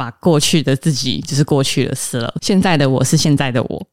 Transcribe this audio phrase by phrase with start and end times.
[0.00, 3.86] 把过去的自己就是过去的事了，现在的我是现在的我，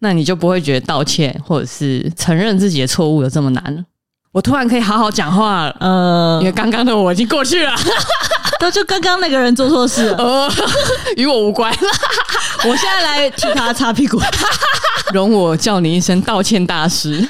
[0.00, 3.84] 那你就不会觉得道歉或者是承认自己的错误有这么难了。
[4.32, 7.72] 我突然可以好好讲话了，呃，因为刚刚的我已经过去了，
[8.58, 10.52] 那就刚刚那个人做错事了，呃，
[11.16, 11.72] 与我无关。
[12.66, 14.20] 我现在来替他擦屁股，
[15.14, 17.24] 容我叫你一声道歉大师。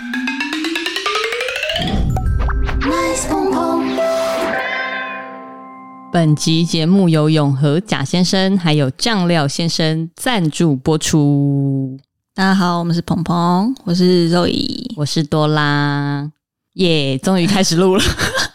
[6.13, 11.99] 本集节目由永和贾先生还有酱料先生赞助播出。
[12.35, 16.31] 大家好，我们是鹏鹏，我是肉姨，我是多拉，
[16.75, 17.17] 耶！
[17.17, 18.05] 终于开始录了。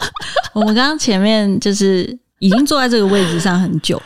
[0.54, 4.00] 我们刚刚前面就是已经坐在这个位置上很久。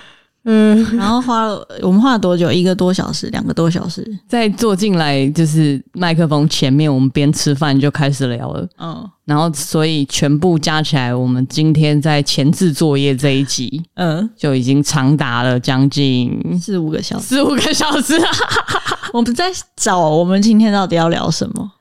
[0.44, 2.52] 嗯，然后花了我们花了多久？
[2.52, 4.04] 一个多小时，两个多小时。
[4.28, 8.68] 在坐进来就是麦克风前面，我们边吃饭就开始聊了。
[8.80, 18.20] 嗯，然后所以全部加起来，我们今天在前置作业这一集，嗯，就已经长达了将近四五个小时，四五个小时。
[19.14, 19.46] 我们在
[19.76, 21.72] 找我们今天到底要聊什么？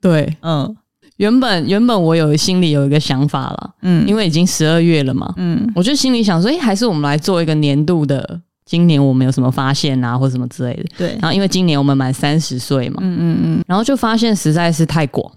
[0.00, 0.74] 对，嗯。
[1.16, 11.08] 原本原本我有心里有一个想法了，嗯，因为已经十二月了嘛，嗯，我就心里想说，诶，还是我们来做一个年度的，今年我们有什么发现啊，或什么之类的，对。
[11.20, 15.30] 然后因为今年我们满三十岁嘛，嗯嗯嗯，然后就发现实在是太广，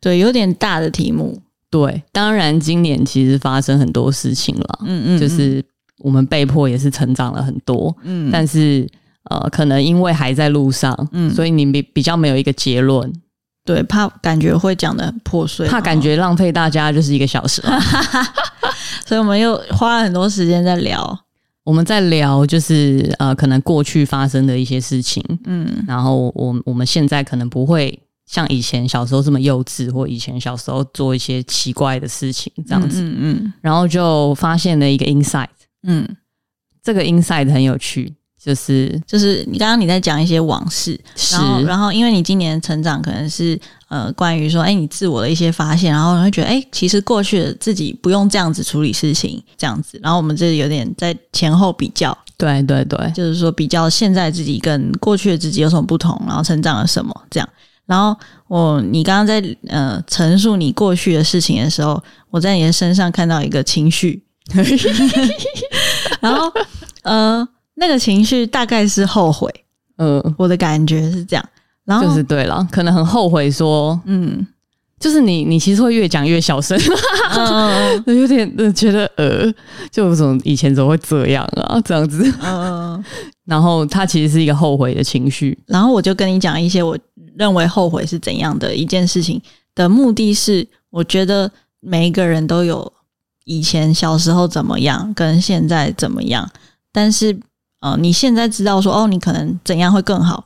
[0.00, 2.02] 对，有点大的题目，对。
[2.12, 5.64] 当然今年其实发生很多事情了，嗯嗯，就是
[6.00, 8.86] 我们被迫也是成长了很多，嗯，但是
[9.30, 13.10] 呃，可能因为还在路上，嗯，所以你比比较没有一个结论。
[13.72, 17.62] 对，怕感觉会讲的很破碎，怕感觉浪费大家就是一个小时，
[19.06, 21.16] 所以我们又花了很多时间在聊。
[21.62, 35.46] 我们在聊就是呃，可能过去发生的一些事情，嗯，然后我我们现在可能不会像以前小时候这么幼稚，或以前小时候做一些奇怪的事情这样子，嗯，嗯，嗯，然后就发现了一个 insight，
[35.84, 36.08] 嗯，
[36.82, 38.16] 这个 insight 很有趣。
[38.42, 57.48] 就是就是你刚刚你在讲一些往事，是然后然后因为你今年成长可能是呃关于说哎你自我的一些发现，然后你会觉得哎其实过去的自己不用这样子处理事情这样子，然后我们这里有点在前后比较，对对对，就是说比较现在自己跟过去的自己有什么不同，然后成长了什么这样，
[57.84, 58.18] 然后
[58.48, 64.22] 我你刚刚在呃陈述你过去的事情的时候，我在你的身上看到一个情绪，
[66.20, 66.50] 然后
[67.02, 67.46] 呃。
[67.80, 69.50] 那个情绪大概是后悔，
[69.96, 71.48] 嗯，我的感觉是这样，
[71.86, 74.46] 然后就是对了，可能很后悔说，嗯，
[74.98, 76.78] 就是你你其实会越讲越小声，
[77.34, 79.50] 嗯，有点觉得呃，
[79.90, 83.02] 就怎么以前怎么会这样啊，这样子，嗯，
[83.46, 86.98] 然后他其实是一个后悔的情绪，然后我就跟你讲一些我
[87.34, 89.40] 认为后悔是怎样的一件事情
[89.74, 92.92] 的目的是，我觉得每一个人都有
[93.46, 96.46] 以前小时候怎么样，跟现在怎么样，
[96.92, 97.40] 但是。
[97.80, 100.44] 呃，你现在知道说哦，你可能怎样会更好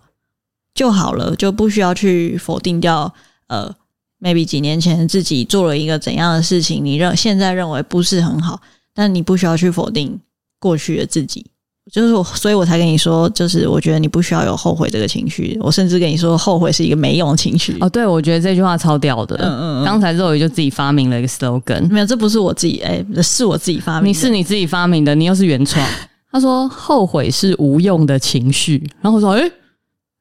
[0.74, 3.12] 就好了，就不需要去否定掉。
[3.48, 3.72] 呃
[4.20, 8.60] ，maybe 几年前自己做了一个怎样的事情，你认现在认为不是很好，
[8.94, 10.18] 但你不需要去否定
[10.58, 11.44] 过去的自己。
[11.92, 15.58] 就是我，所以我才跟你说，就是我觉得你不需要有后悔这个情绪。
[15.60, 17.76] 我甚至跟你说，后悔是一个没用的情绪。
[17.80, 19.36] 哦，对，我觉得这句话超屌的。
[19.36, 19.84] 嗯嗯嗯。
[19.84, 24.06] 刚才肉鱼就自己发明了一个 slogan，没有，这不是我自己，哎，是我自己发明的。
[24.06, 25.86] 你是你自己发明的，你又是原创。
[26.34, 29.52] 他说：“后悔是无用的情绪。”然后我说：“哎、欸，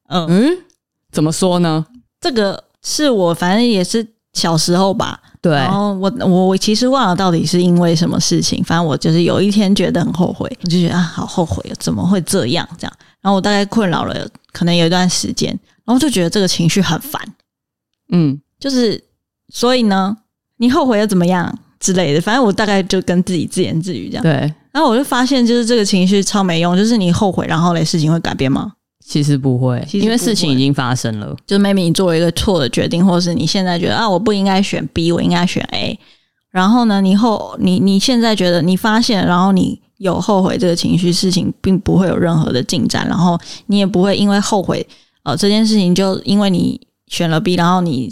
[0.09, 0.57] 嗯嗯，
[1.11, 1.83] 怎么说呢？
[2.21, 5.19] 这个是我反正也是小时候吧。
[5.41, 8.63] 对，然后我我我其实忘了到底是因为什么事情。
[8.63, 12.69] 反正我就是有一天觉得很后悔，我就觉得啊，好后悔，怎么会这样？
[12.77, 12.93] 这样。
[13.19, 15.49] 然后我大概困扰了可能有一段时间，
[15.83, 17.19] 然后就觉得这个情绪很烦。
[18.09, 19.03] 嗯，就是
[19.49, 20.15] 所以呢，
[20.57, 22.21] 你后悔又怎么样之类的？
[22.21, 24.21] 反正我大概就跟自己自言自语这样。
[24.21, 26.75] 对。”然后我就发现，就是这个情绪超没用。
[26.75, 28.73] 就是你后悔，然后嘞，事情会改变吗？
[29.05, 31.35] 其实不会，因为事情已经发生了。
[31.45, 35.99] 就是 maybe 你做了一个错的决定，或者是你现在觉得啊，我不应该选 B，我应该选 A。
[36.49, 44.87] 然后呢，你后你你现在觉得你发现，然后你有后悔这个情绪，事情并不会有任何的进展，然后你也不会因为后悔
[45.23, 48.11] 呃这件事情就因为你选了 B，然后你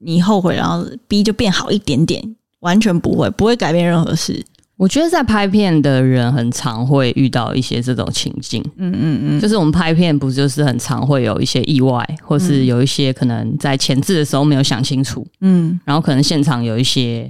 [0.00, 4.44] 你后悔，然后 B 就变好一点点，完全不会，不会改变任何事。
[4.78, 17.28] 我觉得在拍片的人很常会遇到一些这种情境，嗯嗯嗯，就是我们拍片不就是很常会有一些意外，或是有一些可能在前置的时候没有想清楚，嗯，然后可能现场有一些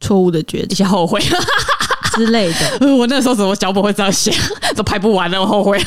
[0.00, 1.20] 错误的决定，一些后悔。
[2.16, 2.86] 之类的。
[2.96, 4.32] 我那时候怎么脚本会这样写，
[4.74, 5.80] 都拍不完了，我后悔。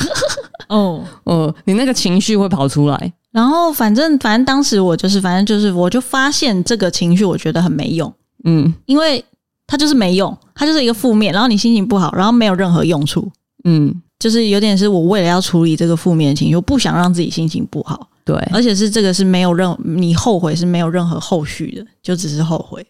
[0.68, 8.10] 哦，哦，你那个情绪会跑出来，然后反正反正当时我就是反正就是我就发现这个情绪我觉得很没用，
[8.44, 9.22] 嗯，因为。
[9.72, 13.26] 它就是没用，它就是一个负面，然后你心情不好，然后没有任何用处，
[13.64, 18.10] 嗯，就是有点是我为了要处理这个负面情绪，我不想让自己心情不好。
[18.22, 22.86] 对，而且是这个是没有任你后悔是没有任何后续的，就只是后悔。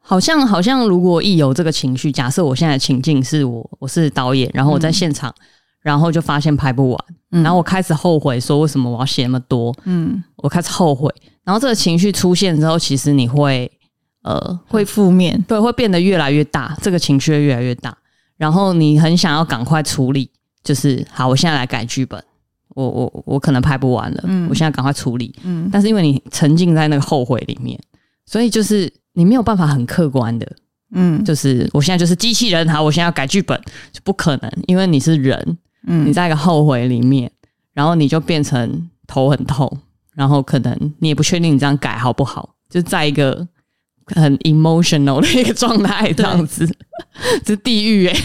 [0.00, 5.44] 好像好像如果一有这个情绪，假设我现在的情境是我我是导演，然后我在现场，嗯、
[5.82, 11.08] 然后就发现拍不完，嗯、然后我开始后悔说为什么我要写那么多，嗯，我开始后悔，
[11.44, 13.70] 然后这个情绪出现之后，其实你会
[14.26, 17.96] 呃会负面，对，会变得越来越大，这个情绪会越来越大，
[18.36, 20.28] 然后你很想要赶快处理，
[20.62, 22.22] 就是好，我现在来改剧本。
[22.74, 27.80] 我我我可能拍不完了，嗯，我现在赶快处理，嗯，但是因为你沉浸在那个后悔里面，
[28.26, 30.46] 所以就是你没有办法很客观的，
[30.92, 33.58] 嗯，就是我现在就是机器人，好，我现在要改剧本
[33.92, 35.56] 就不可能，因为你是人，
[35.86, 37.30] 嗯，你在一个后悔里面，
[37.72, 39.74] 然后你就变成头很痛，
[40.12, 43.48] 然后可能你也不确定你这样改好不好，就在一个
[44.14, 46.66] 很 emotional 的一个状态，这样子，
[47.44, 48.16] 这是地狱 诶。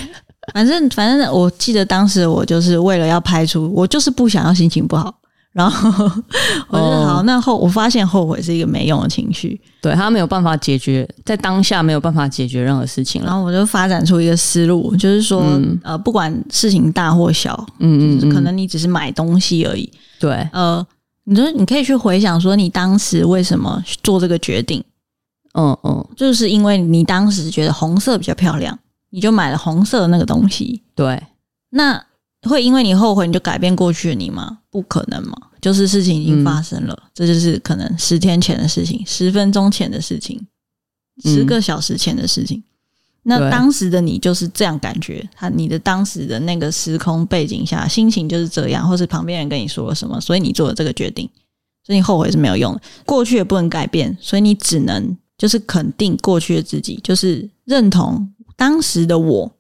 [0.54, 5.14] 反正反正，我记得当时我就是为了要拍出，我就是不想要心情不好，
[5.54, 6.04] 然后
[6.68, 19.90] 我就好，哦、那后我发现后悔是一个没用的情绪，对，他没有办法解决，在当下没有办法解决任何事情，然后我就发展出一个思路，就是说，嗯、呃，不管事情大或小，嗯，嗯嗯，可能你只是买东西而已，
[20.20, 20.86] 对，呃，
[21.26, 24.84] 你说你可以去回想说，你当时为什么做这个决定，
[25.54, 28.78] 嗯嗯，就是因为你当时觉得红色比较漂亮。
[29.14, 31.22] 你就买了红色的那个东西，对，
[31.72, 32.02] 那
[32.44, 34.60] 会因为你后悔你就改变过去的你吗？
[34.70, 40.48] 不可能嘛，就是事情已经发生了，嗯、这就是可能十天前的事情，十分钟前的事情，
[41.26, 42.58] 十个小时前的事情。
[42.60, 42.64] 嗯、
[43.24, 51.30] 那当时的你就是这样感觉，他你的当时的那个时空背景下心情就是这样，或是旁边人跟你说了什么，所以你做了这个决定，
[51.86, 58.32] 所以你后悔是没有用的，过去也不能改变，所以你只能就是肯定过去的自己，就是认同。
[58.56, 59.52] 当时的我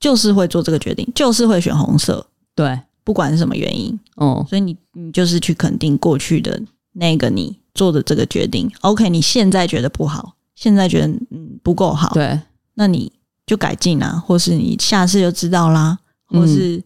[0.00, 2.26] 就是会做这个决定，就是会选红色。
[2.52, 6.60] 对，不管是什么原因，哦，所以你你就是去肯定过去的
[6.94, 8.68] 那个你做的这个决定。
[8.80, 12.40] OK，你现在觉得不好，现在觉得嗯不够好，对，
[12.74, 13.12] 那你
[13.46, 15.96] 就改进啊，或是你下次就知道啦，
[16.26, 16.84] 或是、嗯、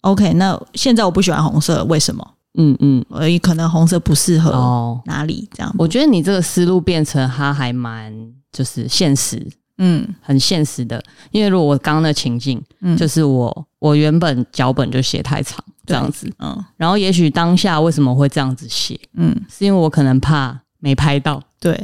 [0.00, 2.33] OK，那现在我不喜欢红色，为什么？
[2.56, 5.00] 嗯嗯，而已可能红色不适合哦。
[5.06, 5.74] 哪里这样？
[5.78, 8.12] 我觉得你这个思路变成它还蛮
[8.52, 9.46] 就是现实。
[9.78, 11.02] 嗯，很现实的，
[11.32, 21.76] 因为如果我刚刚的情境，嗯，就是我我原本脚本就写太长这样子，嗯，然后也许当下为什么会这样子写，嗯，是因为我可能怕没拍到，对，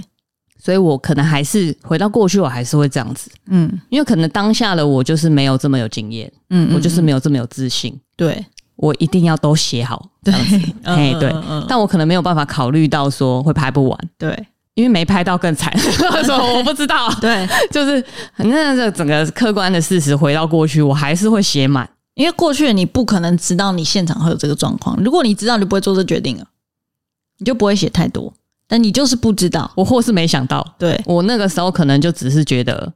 [0.57, 8.47] 所以我可能还是回到过去，我还是会这样子，嗯，因为可能当下的我就是没有这么有经验，嗯，我就是没有这么有自信，对，
[8.81, 11.33] 我一定要都写好， 这样子，哎，对，
[11.69, 14.47] 但我可能没有办法考虑到说会拍不完，对。
[14.75, 15.71] 因为没拍到更惨，
[16.25, 17.11] 说 我不知道。
[17.21, 18.03] 对，就是
[18.37, 24.97] 那这整个客观的事实回到过去，我还是会写满，因为过去你不可能知道你现场会有这个状况。
[25.03, 26.45] 如果你知道，你就不会做这决定了，
[27.39, 28.33] 你就不会写太多。
[28.67, 30.65] 但你就是不知道，我或是没想到。
[30.79, 32.91] 对，我那个时候可能就只是觉得。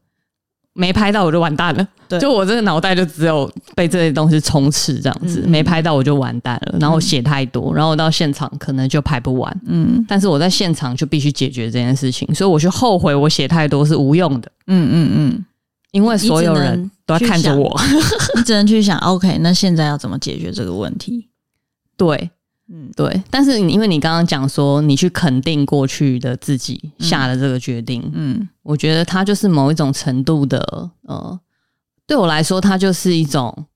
[0.75, 6.77] 没拍到我就完蛋了，对就我这个脑袋就只有被这些东西充斥这样子，嗯、没拍到我就完蛋了。
[6.81, 9.61] 然后我写太多，然后我到现场可能就拍不完。
[9.67, 14.51] 嗯，但是我在现场就必须解决这件事情，所以我就后悔我写太多是无用的。
[14.67, 15.45] 嗯嗯嗯，
[15.93, 17.81] 因为所有人都要看着我，
[18.35, 21.29] 你只能去想，OK，那现在要怎么解决这个问题？
[21.97, 22.31] 对。
[22.67, 31.39] 嗯，对，但是因为你刚刚讲说你去肯定过去的自己下的这个决定，嗯，嗯，我觉得它就是某一种程度的，呃，
[32.07, 33.67] 对我来说，它就是一种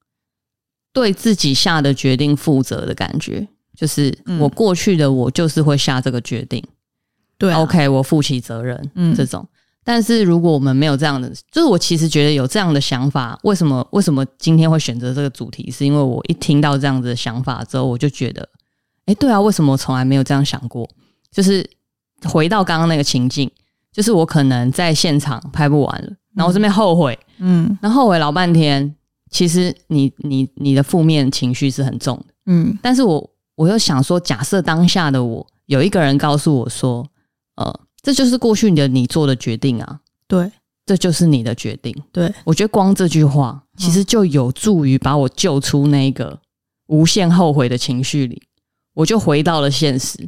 [0.91, 6.65] 对自己下的决定负责的感觉，就是我过去的我就是会下这个决定，
[7.37, 9.47] 对、啊、OK，我负起责任，嗯，这种。
[9.85, 15.71] 但是如果我们没有这样的，就是我其实觉得有这样的想法，为什么为什么今天会选择这个主题？
[15.71, 18.49] 是因为我一听到这样子的想法之后，我就觉得。
[19.09, 20.89] 哎，对啊，为什么我从来没有这样想过？
[21.33, 21.69] 就是
[22.25, 23.51] 回到刚刚那个情境，
[23.91, 28.95] 就是我可能在现场拍不完了，然后我这边后悔，嗯，然后后悔老半天。
[29.31, 37.07] 其实你你你的负面情绪是很重的，嗯，但是我我又想说，假设当下的我有一个人告诉我说，
[37.57, 40.51] 呃，这就是过去的你做的决定啊，对，
[40.87, 46.41] 这就是你的决定，对，我觉得光这句话其实就有助于把我救出那个
[46.87, 48.41] 无限后悔的情绪里。
[48.99, 50.19] 我就回到了现实，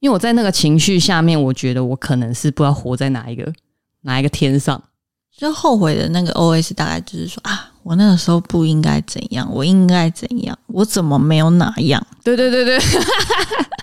[0.00, 3.52] 因为我在那个情绪下面，我觉得我可能是不知道活在哪一个
[4.00, 4.82] 哪一个天上，
[5.36, 12.04] 就后悔的那个 OS 大概就是说啊，我那个时候不应该怎样，我应该怎样，我怎么没有哪样？
[12.24, 12.80] 对对对对，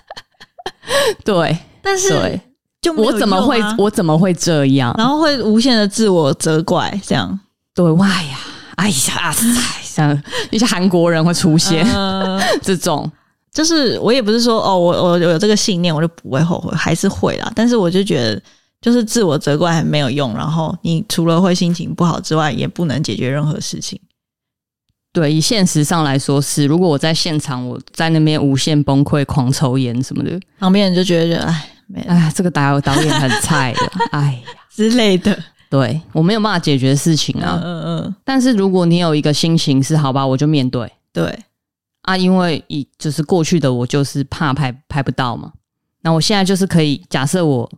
[1.24, 2.38] 对，但是对
[2.82, 4.94] 就我怎么会我怎么会这样？
[4.98, 7.40] 然后会无限的自我责怪，这样
[7.74, 8.38] 对，哇呀，
[8.76, 9.82] 哎呀， 哎。
[9.82, 13.10] 像一些韩国人会出现、呃、 这种。
[13.56, 17.50] 就是我也不是说哦，我我有这个信念，我就不会后悔，还是会啦。
[17.54, 18.42] 但是我就觉得，
[18.82, 20.34] 就是自我责怪很没有用。
[20.34, 23.98] 然后你除了会心情不好之外，也不能解决任何事情。
[25.10, 31.70] 对，以现实上来说是，如果我在现场，我在那边无限崩溃、狂抽烟什么的，旁边人就觉得，哎，
[32.06, 35.34] 哎，这个导导演很菜的， 哎呀之类的。
[35.70, 37.58] 对，我没有办法解决事情啊。
[37.64, 38.14] 嗯嗯嗯。
[38.22, 40.92] 但是如果你有一个心情是好吧，我就面对。
[41.10, 41.38] 对。
[42.06, 45.52] 啊，因为以就是过去的我就是怕拍拍不到嘛，
[46.02, 47.70] 那我现在就是可以假设我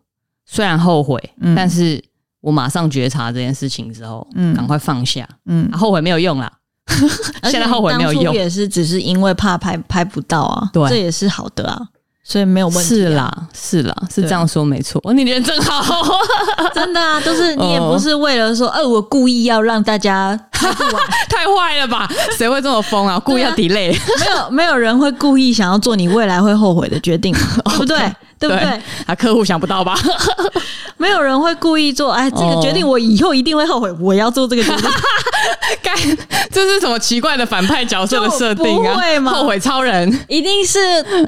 [0.46, 2.02] 虽然后悔，嗯，但是
[2.40, 6.52] 我马上觉察这件事情之后，嗯，赶快放下，嗯，啊，后悔没有用啦，
[7.50, 11.88] 现在后悔没有用，也是只是因为怕拍拍不到啊，对，这也是好的啊。
[12.30, 15.00] 所以没有问题、啊，是啦，是啦，是这样说没错。
[15.02, 16.04] 哦，你人真好，
[16.74, 22.06] 真的啊，就是你也不是为了说，呃、哦，我故意要让大家 太坏了吧？
[22.36, 23.18] 谁会这么疯啊？
[23.18, 23.96] 故意要 delay？
[24.20, 27.32] 没有，没有人会故意想要做你未来会后悔的决定，
[27.64, 27.96] 对不对？
[28.38, 28.80] 对不对？
[29.06, 29.98] 啊，客户想不到吧？
[30.96, 34.90] 没有人会故意做，哎，这个决定我以后一定会后悔，我要做这个决定。
[35.82, 35.94] 该，
[36.50, 38.96] 这是什么奇怪的反派角色的设定啊？
[38.96, 39.32] 会吗？
[39.32, 40.78] 后悔超人一定是，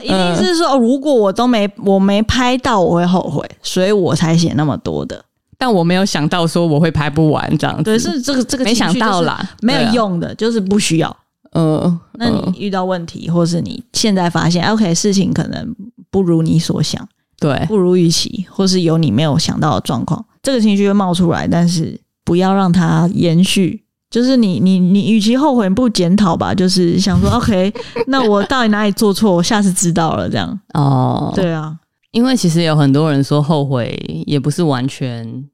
[0.02, 5.24] 一定是说，如果我都没我没拍到，我会后悔，所以我才写那么多的。
[5.58, 7.82] 但我没有想到说我会拍不完这样子。
[7.82, 11.16] 对，是这个这个没想到啦，没有用的，就是不需要。
[11.52, 15.74] 嗯，那你遇到问题，或是你现在发现，OK，事情可能
[16.10, 17.06] 不如你所想。
[17.40, 23.84] 对，不如预期，或是有你没有想到的状况，这个情绪会冒出来，但是不要让它延续。
[24.10, 26.52] 就是你，你，你，与其后悔，不检讨吧。
[26.52, 27.72] 就是想说，OK，
[28.08, 29.36] 那我到底哪里做错？
[29.36, 30.60] 我下次知道了，这样。
[30.74, 31.76] 哦，对啊，
[32.10, 35.44] 因为其实有很多人说后悔也不是完全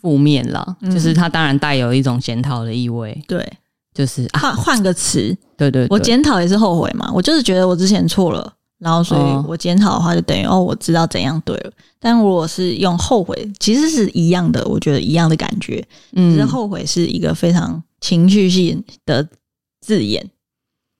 [0.00, 3.22] 负面啦，嗯、就是它当然带有一种检讨的意味。
[3.28, 3.46] 对，
[3.92, 7.10] 就是换换、啊、个词，对，对对，我检讨也是后悔嘛。
[7.12, 8.50] 我就是觉得我之前错了。
[8.78, 11.72] 然后，所以我检讨的话，就等于哦，我知道怎样对了。
[11.98, 15.82] 但如果是用后悔，其实是一样的，我觉得一样的感觉。
[16.12, 19.26] 嗯，只是后悔是一个非常情绪性的
[19.80, 20.28] 字眼。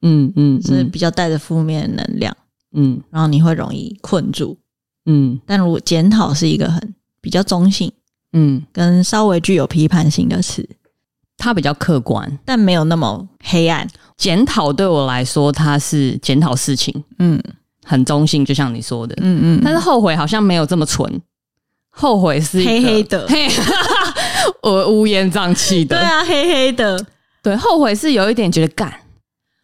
[0.01, 2.35] 嗯嗯，是比较带着负面能量。
[2.73, 4.57] 嗯，然后你会容易困住。
[5.05, 7.93] 嗯，但如果检讨是一个很比较中性，
[8.33, 10.67] 嗯，跟稍微具有批判性的词，
[11.37, 13.87] 它比较客观，但没有那么黑暗。
[14.17, 17.05] 检讨对我来说，它是检讨事情。
[17.19, 17.39] 嗯。
[17.89, 21.23] 很中性，就像你说的，嗯嗯，但是后悔好像没有这么纯，
[21.91, 23.49] 后悔是黑黑的，黑
[24.63, 27.07] 我乌烟瘴气的，对啊，黑黑的，
[27.41, 28.93] 对，后悔是有一点觉得干，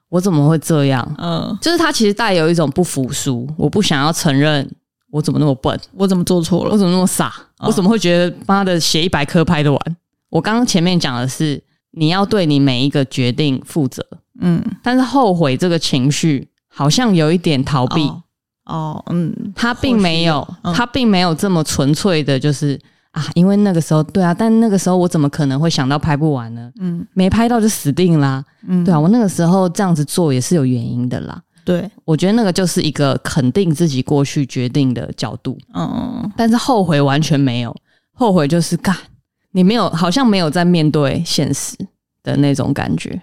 [0.09, 1.17] 我怎么会这样？
[1.19, 4.71] 嗯，就是他其实带有一种不服输，我不想要承认
[5.11, 9.97] 我怎么那么笨，我怎么做错了，我怎么那么傻，嗯、我怎么会觉得妈的写一百科拍得完？
[10.31, 11.61] 我刚刚前面讲的是
[11.91, 14.07] 你要对你每一个决定负责，
[14.41, 16.49] 嗯，但是后悔这个情绪。
[16.73, 18.03] 好像有一点逃避。
[18.03, 18.23] 哦，
[18.65, 26.71] 哦，嗯，他并没有，嗯、他并没有这么纯粹的，就是啊，因为那个时候，对啊，但那个时候我怎么可能会想到拍不完呢？
[26.81, 37.77] 嗯，没拍到就死定啦，嗯，对啊，我那个时候这样子做也是有原因的啦，对，我觉得那个就是一个肯定自己过去决定的角度，嗯，但是后悔完全没有，
[38.15, 38.97] 后悔就是干，
[39.51, 41.77] 你没有，好像没有在面对现实
[42.23, 43.21] 的那种感觉，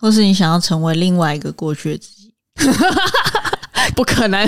[0.00, 2.17] 或是你想要成为另外一个过去的自己。
[3.94, 4.46] 不可能，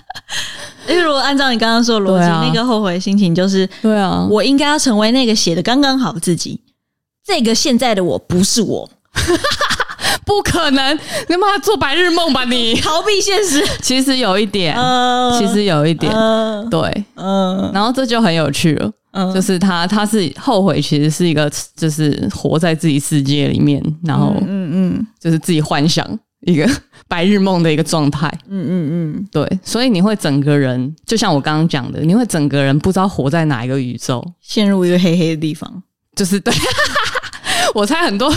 [0.88, 6.60] 因为如果按照你刚刚说的逻辑，啊、那个后悔心情就是，对啊，我应该要成为那个写的刚刚好的自己。
[7.24, 8.88] 这个现在的我不是我，
[10.24, 12.74] 不可能，你妈做白日梦吧你？
[12.80, 26.04] 逃避现实，其实有一点，呃、其实有一点，呃、对，嗯，然后这就很有趣了，嗯，就是他他是后悔，其实是一个，就是活在自己世界里面，然后嗯嗯，就是自己幻想。
[26.46, 26.68] 一个
[27.08, 35.82] 白日梦的一个状态，嗯嗯嗯，对，所以你会整个人就像我刚刚讲的，你会整个人不知道活在哪一个宇宙，陷入一个黑黑的地方，
[36.14, 36.52] 就是对。
[37.72, 38.28] 我猜很多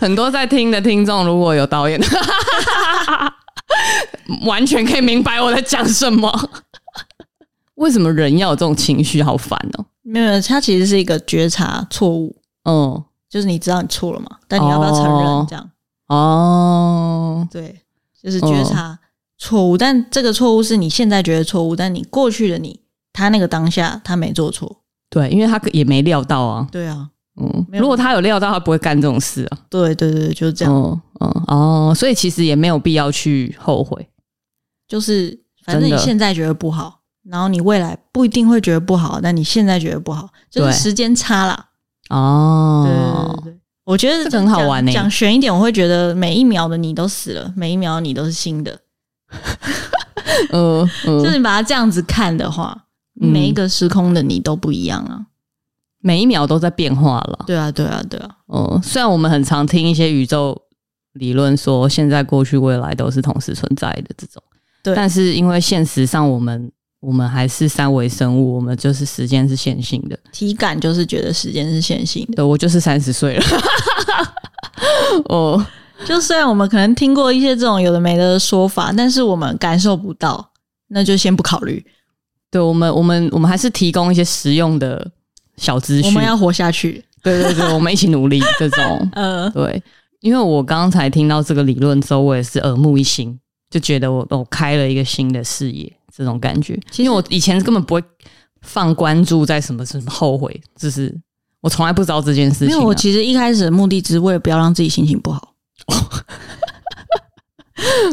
[0.00, 1.98] 很多在听的听众，如果有导演，
[4.44, 6.30] 完全可以明白我在讲什么。
[7.76, 9.22] 为什么人要有这种情绪？
[9.22, 9.84] 好烦哦！
[10.02, 15.64] 没有，它其实是一个觉察错误，嗯，就是你知道你错了嘛，但你要不要承认这样？
[15.64, 15.70] 哦，
[17.50, 17.80] 对，
[18.22, 18.98] 就是觉察
[19.38, 22.80] 错误，哦、但这个错误是你现在觉得错误，但你过去的你，
[23.12, 34.08] 他那个当下他没做错，对，因为他也没料到啊，对啊，嗯，如果他有料到，他不会干这种事啊，对对对，就是这样，嗯嗯哦，所以其实也没有必要去后悔，
[34.86, 41.68] 就是反正你现在觉得不好，然后你未来不一定会觉得不好，但你现在觉得不好，就是时间差啦。
[42.10, 43.61] 哦，对对对对。
[43.84, 44.92] 我觉得这很好玩呢。
[44.92, 48.80] 讲悬一点，我会觉得每一秒的你都死了，每一秒你都是新的。
[50.52, 52.86] 嗯， 就是你把它这样子看的话，
[53.20, 55.26] 嗯、每一个时空的你都不一样啊，
[56.00, 57.44] 每一秒都在变化了。
[57.46, 58.30] 对啊，对啊，对啊。
[58.52, 60.60] 嗯，虽然我们很常听一些宇宙
[61.14, 64.42] 理论说，现在、过去、未来都是同时存在的这种，
[64.82, 64.94] 对。
[64.94, 66.70] 但是因为现实上，我们
[67.02, 72.36] 我们还是三维生物，我们就是时间是线性的，体感就是觉得时间是线性的。
[72.36, 73.44] 对，我就是三十岁了。
[75.28, 75.66] 哦。
[76.04, 80.50] 就虽然我们可能听过一些这种有的没的说法，但是我们感受不到，
[80.88, 81.84] 那就先不考虑。
[82.50, 85.08] 对我们，我们我们还是提供一些实用的
[85.58, 86.06] 小资讯。
[86.06, 88.42] 我们要活下去，对对对， 我们一起努力。
[88.58, 89.80] 这种，呃， 对，
[90.22, 93.38] 因为我刚才听到这个理论之后，我也是耳目一新，
[93.70, 96.78] 就觉得我我开了一个新的视野，这种感觉。
[96.90, 98.02] 其实我以前根本不会
[98.62, 101.14] 放关注在什么什么后悔，只是
[101.60, 102.70] 我从来不知道这件事情啊。
[102.70, 105.54] 因为我其实一开始的目的只是为了不要让自己心情不好。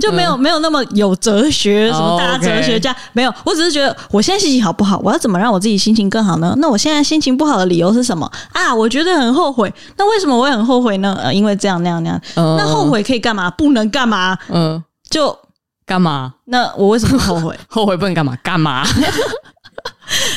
[0.02, 3.00] 就没有没有那么有哲学，什么大哲学家、oh.
[3.14, 5.00] 没有，我只是觉得我现在心情好不好？
[5.04, 6.56] 我要怎么让我自己心情更好呢？
[6.58, 8.74] 那我现在心情不好的理由是什么啊？
[8.74, 9.72] 我觉得很后悔。
[9.98, 11.16] 那为什么我会很后悔呢？
[11.22, 12.20] 呃，因为这样那样那样。
[12.36, 13.52] Uh, 那后悔可以干嘛？
[13.52, 14.36] 不能干嘛？
[14.48, 15.38] 嗯，uh, 就
[15.90, 16.36] 干嘛？
[16.46, 17.58] 那我为什么后悔？
[17.68, 18.36] 后悔不能干嘛？
[18.44, 18.86] 干嘛？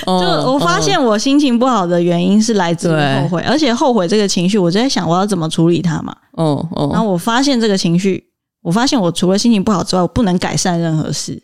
[0.05, 6.17] 就我发现我心情不好的原因是来自于后悔，而且后悔这个情绪，我就在想我要怎么处理它嘛。
[6.33, 8.29] 哦哦，然后我发现这个情绪。
[8.63, 11.43] 我发现我除了心情不好之外，我不能改善任何事，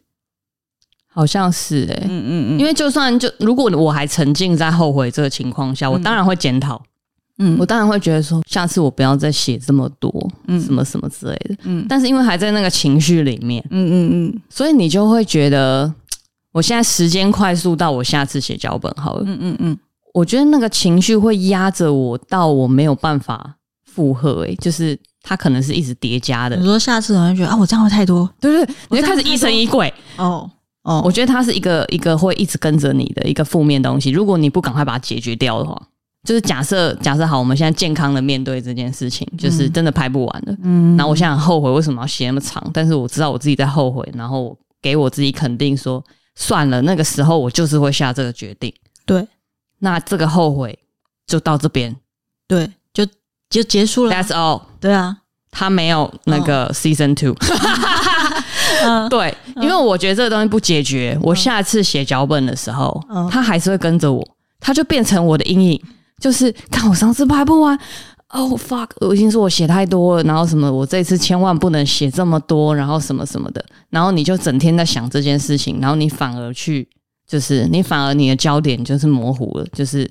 [1.13, 6.81] 好像是哎、欸，嗯嗯嗯，因为就算就如果我还沉浸在后悔这个情况下，我当然会检讨，
[7.39, 15.93] 嗯，我当然会觉得说，下次我不要再写这么多，嗯，什么什么之类的，嗯，但是因为还在那个情绪里面，嗯嗯嗯，所以你就会觉得，
[16.53, 19.79] 我现在时间快速到我下次写脚本好了，嗯嗯嗯，
[20.15, 24.99] 我觉得那个情绪会压着我到我没有办法负荷，哎，就是。
[25.21, 26.57] 它可能是一直叠加的。
[26.57, 28.75] 你说下次可能觉得啊，我这样会太多，对不对？
[28.89, 29.93] 你就开始疑神疑鬼。
[30.17, 30.49] 哦
[30.85, 34.09] 哦，我觉得它是一个一个会一直跟着你的一个负面东西。
[34.11, 35.79] 如果你不赶快把它解决掉的话，
[36.29, 40.55] 就是假设假设好，我们现在健康的面对这件事情，就是真的拍不完了。
[40.63, 48.71] 嗯，然后我现在很后悔为什么要写那么长，但是我知道我自己在后悔，然后给我自己肯定说，算了，那个时候我就是会下这个决定。
[49.07, 49.27] 对，
[49.79, 50.79] 那这个后悔
[51.27, 51.97] 就到这边。
[52.47, 52.71] 对。
[53.51, 54.13] 就结束了。
[54.15, 54.61] That's all。
[54.79, 55.17] 对啊，
[55.51, 57.35] 他没有那个 season two。
[59.09, 64.23] 对，因为我觉得这个东西不解决，我下次写脚本的时候，他还是会跟着我，
[64.61, 65.83] 他就变成我的阴影。
[66.21, 67.79] 就是看我上次拍不完
[68.29, 68.91] ，Oh fuck！
[69.01, 76.89] 我已经说我写太多了，然后什么，我这次千万不能写这么多，然后什么什么的，然后你就整天在想这件事情，然后你反而去，
[77.27, 80.11] 就是你反而你的焦点就是模糊了，就是。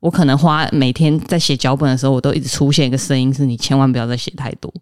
[0.00, 4.72] 我可能花每天在写脚本的时候，我都一直出现一个声音，是你千万不要再写太多，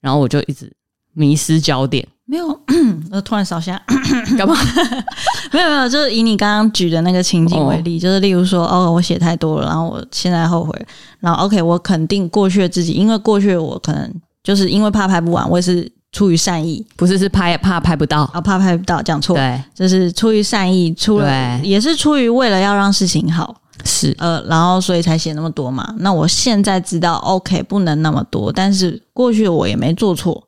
[0.00, 0.72] 然后我就一直
[1.12, 2.06] 迷失焦点。
[2.26, 2.46] 没有，
[3.10, 3.80] 我突然扫下，
[4.38, 4.54] 干嘛？
[5.52, 10.86] 没有没有，就是以你刚刚举的那个情景为例，哦、就是例如说，哦，我写太多了，然后我现在后悔，
[11.18, 14.08] 然后 OK，我肯定过去的自己，因为过去的我可能
[14.44, 23.56] 就是因为怕拍不完，我也是出于善意，不是是拍怕拍不到，啊，怕拍不到，讲错，对，就是出于善意，出了也是出于为了要让事情好。
[23.82, 25.94] 是呃，然后所以才写那么多嘛。
[26.00, 28.52] 那我现在知道，OK，不能那么多。
[28.52, 30.46] 但是过去的我也没做错，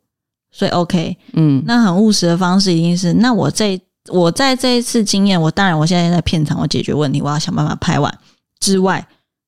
[0.52, 1.16] 所以 OK。
[1.32, 8.16] 嗯，那很务实的方式一定是，那我这我在这一次经验，我当然我现在在片场，我解决问题，我要想办法拍完
[8.60, 9.04] 之外，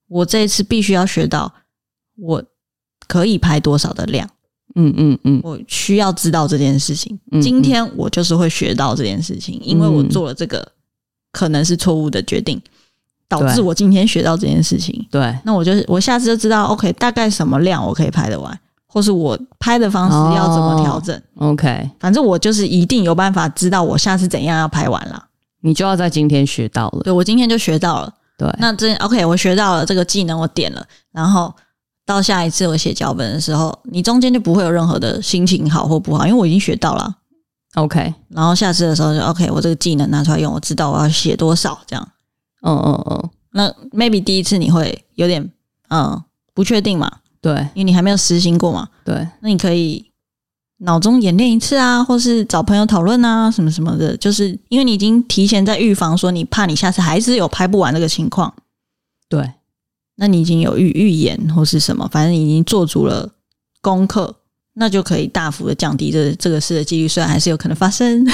[0.09, 1.53] 我这一次必须要学到
[2.17, 2.43] 我
[3.07, 4.29] 可以拍多少的量。
[4.75, 7.15] 嗯嗯嗯，我需要知道这件事情。
[7.31, 10.67] 嗯嗯，今天我就是会学到这件事情，因为我做了这个
[11.31, 12.61] 可能是错误的决定。
[13.27, 18.57] 导致我今天学到这件事情，对，那我就我下次就知道，OK，大概什么量我可以拍得完，
[18.95, 25.21] 或是我拍的方式要怎么调整，OK，反正我就是一定有办法知道我下次怎样要拍完了。
[25.63, 31.53] 你就要在今天学到了，对，我今天就学到了，对，那这 OK，我学到了这个技能，我点了，然后
[32.07, 37.13] 到下一次我写脚本的时候，你中间就不会有任何的心情好或不好，因为我已经学到了
[37.75, 42.09] ，OK，然后下次的时候就 OK，我这个技能拿出来用，我知道我要写多少这样。
[42.63, 45.51] 嗯嗯嗯，那 maybe 第一次你会有点
[45.89, 46.23] 嗯
[46.55, 47.11] 不确定嘛？
[47.45, 48.89] 对，因为你还没有实行过嘛。
[49.05, 50.03] 对，那你可以
[50.79, 54.17] 脑中演练一次啊，或是找朋友讨论啊，什么什么的。
[54.17, 58.55] 就是因为你已经提前在预防，说你怕你下次还是有拍不完这个情况。
[59.29, 59.47] 对，
[60.17, 63.31] 那你已经有预预演或是什么，反正你已经做足了
[63.83, 64.35] 功课，
[64.77, 68.25] 那就可以大幅的降低这这个事的几率，虽然还是有可能发生。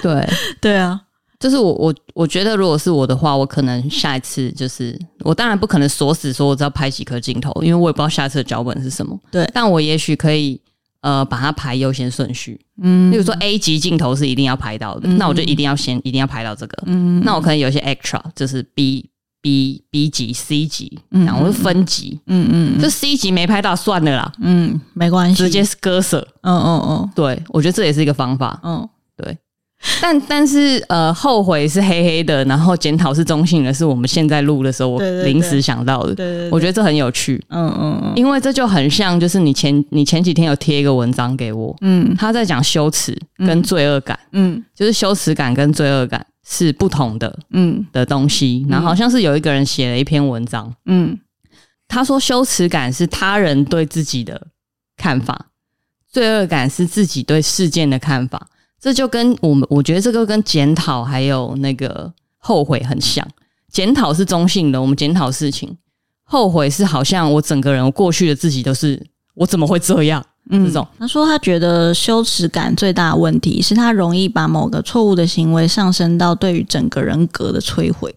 [0.00, 0.24] 对，
[0.62, 1.02] 对啊。
[1.38, 9.18] 就是我我我觉得，如果是我的话，我可能下一次就是我当然不可能锁死说我只要拍几颗镜头，因为我也不知道下次的脚本是什么。
[9.30, 10.60] 对，但我也许可以
[11.02, 12.58] 呃把它排优先顺序。
[12.82, 16.82] 嗯，比如说 A 级镜头是一定要拍到的，嗯、那我就一定要先一定要拍到这个。
[16.86, 19.08] 嗯，那我可能有些 extra 就是 B
[19.40, 22.18] B B 级 C 级，然后我就分级。
[22.26, 24.32] 嗯嗯，这 C 级没拍到算了啦。
[24.40, 26.26] 嗯，没关系，直接是割舍。
[26.42, 28.58] 嗯嗯嗯，对，我觉得这也是一个方法。
[28.64, 28.95] 嗯，对。
[30.00, 36.14] 但但是呃，后悔是黑黑的，然后检讨是中性的，是我们现在录的时候我临时想到的。
[36.14, 37.42] 对对，对，我觉得这很有趣。
[37.48, 48.66] 嗯嗯嗯，因为这就很像，就是你前你前几天有贴一个文章给我，嗯，他在讲羞耻跟罪恶感，嗯，就是羞耻感跟罪恶感是不同的，嗯的东西。
[48.68, 51.16] 然后好像是有一个人写了一篇文章，嗯，
[51.86, 54.48] 他说羞耻感是他人对自己的
[54.96, 55.48] 看法，
[56.10, 58.48] 罪恶感是自己对事件的看法。
[58.80, 63.26] 这就跟我们，我觉得这个跟检讨还有那个后悔很像。
[63.70, 65.68] 检讨是中性的，我们检讨事情；
[66.24, 70.24] 后悔是好像我整个人，我过去的自己都是我怎么会这样？
[70.50, 70.86] 嗯，这种。
[70.98, 78.14] 他说他觉得羞耻感最大的问题是他容易把某个错误的行为上升到对于整个人格的摧毁，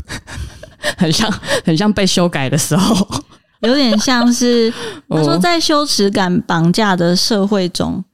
[0.98, 1.30] 很像
[1.64, 3.22] 很像被修改的时候，
[3.60, 4.70] 有点像是
[5.08, 8.04] 他说在羞耻感绑架的社会中。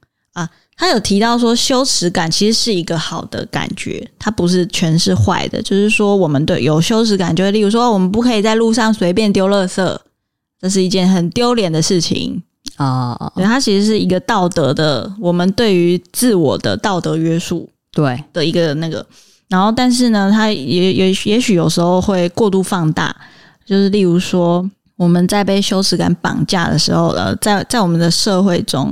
[0.75, 5.61] 他有提到说，羞耻感其实是一个好的感觉，它不是全是坏的。
[5.61, 9.97] 就是说，我们对有羞耻感，就会例如说，我们不可以在路上随便丢垃圾，
[10.59, 12.41] 这是一件很丢脸的事情
[12.75, 13.15] 啊。
[13.19, 19.05] Uh, 对，它其实是一个道德的，我们对于自我的道德约束，对的一个那个。
[19.49, 23.15] 然后，但是呢，它也也也许有时候会过度放大，
[23.63, 28.91] 就是例如说，我们在被羞耻感绑架的时候，呃，在在我们的社会中。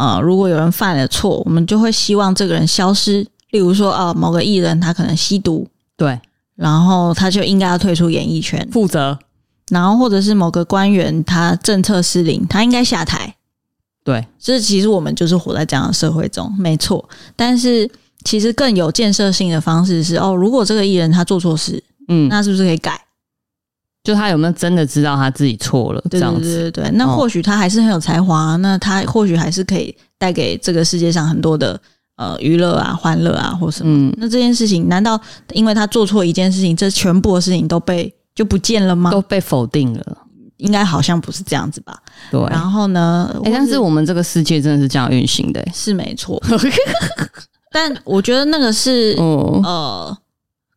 [0.00, 3.26] 啊、呃，如果有人犯了错，我们就会希望这个人消失。
[3.50, 6.18] 例如说，啊、呃，某个艺人他可能吸毒，对，
[6.54, 9.18] 然后他就应该要退出演艺圈负责。
[9.68, 13.34] 然后或者是某个官员他政策失灵，他应该下台。
[14.02, 17.06] 对，这其实我们就是活在这样的社会中，没错。
[17.36, 17.88] 但是
[18.24, 22.98] 其实更有建设性的方式是，哦，如果这个艺人他做错事，嗯，那是不是可以改？
[24.02, 26.02] 就他有没有真的知道他自己错了？
[26.10, 31.78] 这样子，对对对对，那或许他还是很有才华，哦，那他或许还是可以带给这个世界上很多的
[32.16, 33.92] 呃娱乐啊、欢乐啊，或什么。
[33.92, 35.20] 嗯，那这件事情，难道
[35.52, 39.10] 因为他做错一件事情，这全部的事情都被就不见了吗？
[39.10, 40.16] 都被否定了？
[40.56, 41.98] 应该好像不是这样子吧？
[42.30, 42.40] 对。
[42.48, 43.30] 然后呢？
[43.44, 46.42] 哎，但是我们这个世界真的是这样运行的，是没错。
[47.70, 50.18] 但我觉得那个是，嗯、呃。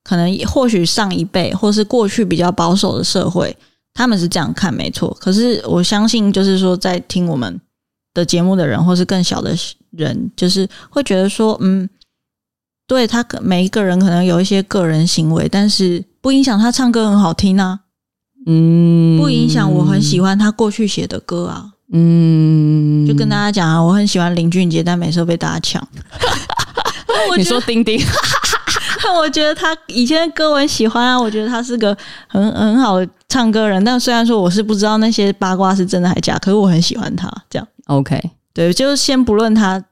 [0.04, 3.56] 可能或许上一辈，或是过去比较保守的社会，
[3.94, 5.16] 他们是这样看，没错。
[5.20, 7.60] 可是我相信，就是说，在听我们
[8.14, 9.56] 的节目的人，或是更小的
[9.92, 11.90] 人，就是会觉得说，嗯，
[12.86, 17.80] 对他每一个人可能有一些个人行为，但是不影响他唱歌很好听啊，
[18.46, 25.88] 嗯，不影响我很喜欢他过去写的歌啊，嗯，就跟大家讲啊，我很喜欢林俊杰，但每次都被大家抢。
[27.38, 27.98] 你说丁丁。
[29.12, 33.84] 我觉得他以前的歌我很喜欢啊，我觉得他是个很很好的唱歌人。
[33.84, 37.32] 但虽然说我是不知道那些八卦是真的还是假，可是我很喜欢他。
[37.50, 38.22] 这样 OK，
[38.54, 39.84] 对，就是先不论他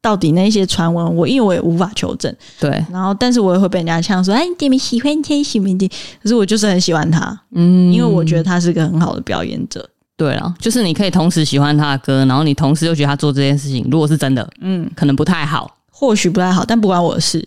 [0.00, 2.32] 到底那些传闻，我因为我也无法求证。
[2.60, 5.88] 对，然后但是我也会被人家呛说：“哎，你点没喜欢天喜明的？”
[6.22, 9.88] 可是我就是很喜欢他，嗯，因为我觉得他是个很好的表演者。
[10.16, 17.46] 对了，就是你可以同时喜欢他的歌，然后你同时又觉得他做这件事情，如果是真的，嗯，可能不太好，或许不太好，但不关我的事。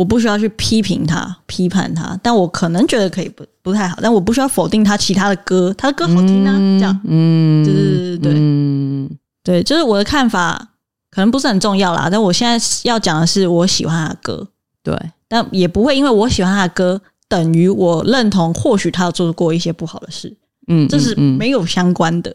[0.00, 8.32] 我不需要去批评他、批判他，但我可能觉得可以不不太好，但我不需要否定他其他的歌，他的歌好听啊，嗯、这样，嗯，对对对对。
[8.32, 10.68] 对，嗯、对，就是我的看法
[11.10, 14.48] 可能不是很重要啦，但我现在要讲的是我喜欢他的歌，
[14.82, 14.96] 对，
[15.28, 20.34] 但也不会因为我喜欢他的歌等于我认同，或许他有做过一些不好的事，
[20.68, 22.34] 嗯，这是没有相关的，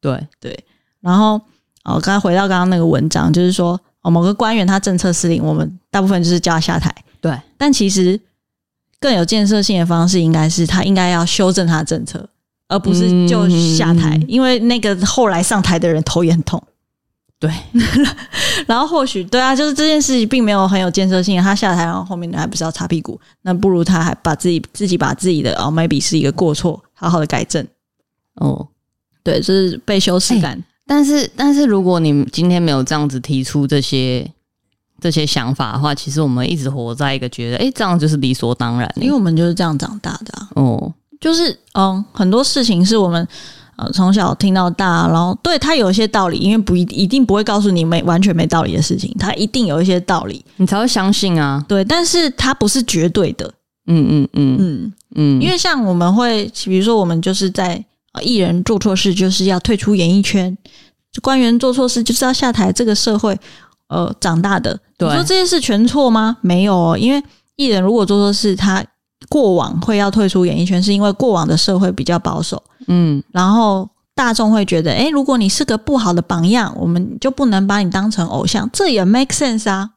[0.00, 0.26] 对。
[0.40, 0.64] 对，
[1.02, 1.38] 然后
[1.84, 3.78] 哦，刚才回到刚刚那个文章，就是说。
[4.02, 6.92] 哦，某个官员他政策失灵，我们大部分就是叫他下台。
[7.20, 8.20] 对，但其实
[8.98, 12.28] 更有建设性的方式，应该是他应该要修正他的政策，
[12.66, 14.16] 而不是就下台。
[14.18, 16.60] 嗯、因为那个后来上台的人头也很痛。
[17.38, 17.52] 对，
[18.66, 21.40] 然后或许对啊，就是这件事情并没有很有建设性。
[21.42, 23.20] 他下台，然后后面的还不是要擦屁股？
[23.42, 27.64] 那不如他还把自己自己把自己的哦，maybe 是一个过错，好好的改正。
[28.34, 28.66] 哦，
[29.22, 30.54] 对，就是被羞耻感。
[30.54, 34.28] 欸但是，但是如果你今天没有这样子提出这些
[35.00, 40.48] 这些想法的话，其实我们一直活在一个觉得，哎，这样就是理所当然，因为我们就是这样长大的、啊。
[40.56, 43.26] 哦，就是嗯，很多事情是我们
[43.76, 51.64] 呃从小听到大，然后对他有一些道理，因为不一一定不会告诉你没完全没道理的事情，他一定有一些道理，你才会相信啊。
[51.68, 53.46] 对，但是它不是绝对的。
[53.86, 57.84] 嗯嗯嗯嗯嗯，因为像我们会，比如说我们就是在
[58.20, 60.56] 艺人做错事就是要退出演艺圈，
[61.22, 63.38] 官员做错事就是要下台，这个社会
[63.88, 64.78] 呃长大的。
[64.98, 66.36] 对，你说这些事全错吗？
[66.40, 67.22] 没有哦，因为
[67.56, 68.84] 艺人如果做错事，他
[69.28, 72.62] 过往会要退出演艺圈，是因为过往的社会比较保守。
[72.88, 79.90] 嗯，然后大众会觉得，诶，如果你是个不好的榜样，我们就不能把你当成偶像，这也 make sense 啊。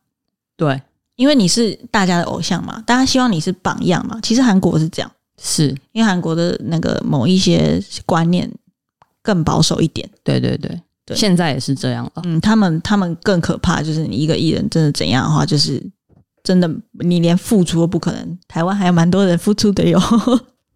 [0.56, 0.82] 对。
[1.18, 4.20] 因为你是大家的偶像嘛，大家希望你是榜样嘛。
[4.22, 5.10] 其实韩国是这样，
[5.42, 8.52] 是因为韩国的那个某一些观念
[9.22, 10.10] 更保守一点。
[10.24, 12.22] 对对对，对现在也是这样了。
[12.26, 15.84] 嗯，他们他们更可怕，就是你一个艺人真的怎样的话，就是
[16.44, 16.70] 真的
[17.00, 18.38] 你连付出都不可能。
[18.48, 20.00] 台湾还有蛮多人付出的哟。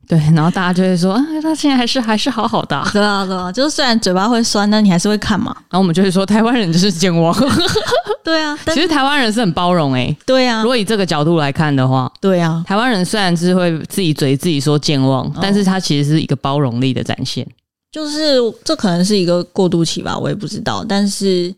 [0.10, 5.56] 对，然后大家就会说啊，他现在还是还是好好的，啊，对啊，对啊，就是虽然嘴巴会酸，但你还是会看嘛。
[5.70, 7.32] 然后我们就会说，台湾人就是健忘。
[8.26, 10.18] 对啊，其实台湾人是很包容诶、欸。
[10.26, 17.48] 对啊，如果以这个角度来看的话，对啊，台湾人虽然是会自己嘴自己说健忘，哦，但是他其实是一个包容力的展现。
[17.92, 20.84] 就是这可能是一个过渡期吧，我也不知道。
[20.90, 21.54] 但是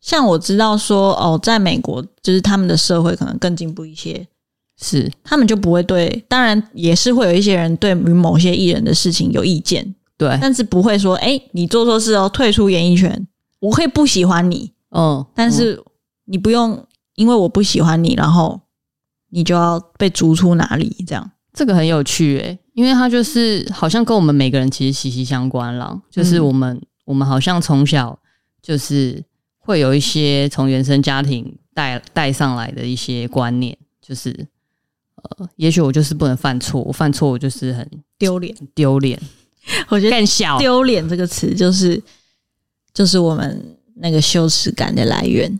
[0.00, 4.26] 像我知道说哦，在美国，就是他们的社会可能更进步一些。
[4.82, 13.26] 是，他们就不会对，当然也是会有一些人对于某些艺人的事情有意见，对，但是不会说，哎、欸，你做错事哦，退出演艺圈，
[13.60, 15.84] 我会不喜欢你，嗯，但是
[16.24, 16.82] 你不用
[17.16, 18.58] 因为我不喜欢你，然后
[19.28, 28.18] 你就要被逐出哪里，这样，这个很有趣诶、欸，因为他就是好像跟我们每个人其实息息相关了，就是我们、嗯、我们好像从小
[28.62, 29.22] 就是
[29.58, 34.46] 会有一些从原生家庭带带上来的一些观念，就是。
[35.22, 39.20] 呃，也许我就是不能犯错，我犯错我就是很丢脸，丢脸。
[39.88, 42.02] 我觉得更小丢脸这个词就是
[42.94, 45.58] 就是我们那个羞耻感的来源。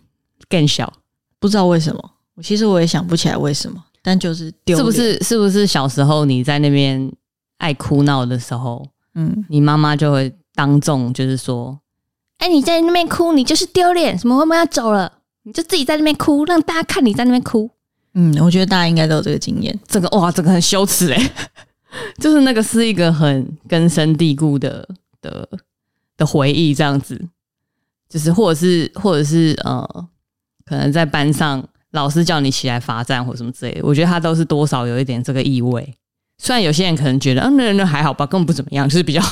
[0.48, 0.92] 更小，
[1.38, 4.76] 不知道为什么，我其实我也想不起来为什么，但就是丢。
[4.76, 5.16] 是不是？
[5.22, 7.12] 是不是小时候你在那边
[7.58, 11.78] 爱哭闹的时候，嗯，你妈妈就会当众就是说，
[12.38, 15.12] 哎、欸，你在那边哭，你就是丢脸，什么我们要走了，
[15.44, 17.70] 你就自己在那边哭，让大家看你在那边哭。
[18.14, 19.78] 嗯，我觉得大家应该都有这个经验。
[19.86, 21.30] 这个哇，这个很羞耻诶，
[22.18, 24.88] 就是那个是一个很根深蒂固的
[25.20, 25.48] 的
[26.16, 27.20] 的回忆，这样子，
[28.08, 30.08] 就是或者是或者是呃，
[30.64, 35.94] 可能在班上老师叫你起来罚站或什么之类的，我觉得他都是多少有一点这个意味。
[36.38, 39.22] 虽然有些人可能觉得，嗯，那那还好吧，根本不怎么样，就是比较。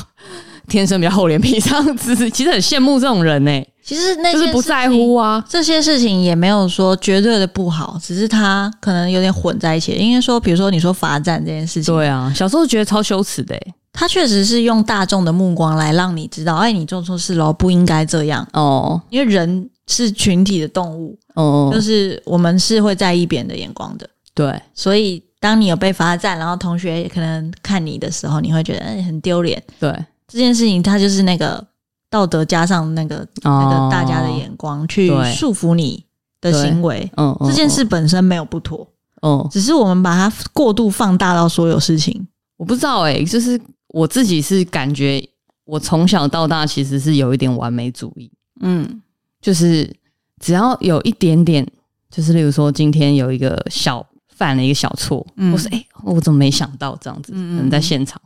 [0.69, 9.93] 天生比较厚脸皮，这样子其实很羡慕这种人呢、其实那些就是不在乎啊，这些事情也没有说绝对的不好，只是他可能有点混在一起。
[9.93, 13.75] 因为说，比如说你说罚站这件事情，对啊，小时候觉得超羞耻的、欸。
[13.91, 19.01] 他确实是用大众的目光来让你知道，哎，你做错事了，不应该这样哦。
[19.09, 24.07] 因为人是群体的动物哦，就是我们是会在意别人的眼光的。
[24.35, 29.63] 对，所以当你有被罚站，然后同学也可能看你的时候，你会觉得哎很丢脸。
[29.81, 29.91] 对。
[30.31, 31.65] 这件事情，它就是那个
[32.11, 36.05] 道德加上那个、哦、那个大家的眼光去束缚你
[36.41, 37.11] 的行为。
[37.17, 38.87] 嗯，这件事本身没有不妥。
[39.23, 42.27] 嗯，只是我们把它过度放大到所有事情。
[42.57, 45.23] 我不知道哎、欸，就是我自己是感觉，
[45.65, 48.31] 我从小到大其实是有一点完美主义。
[48.61, 49.03] 嗯，
[49.41, 49.93] 就是
[50.41, 51.67] 只要有一点点，
[52.11, 57.33] 就是例如说今天有一个小犯了一个小错，嗯、我说哎、欸，我怎么没想到这样子？
[57.35, 58.21] 嗯，在现场。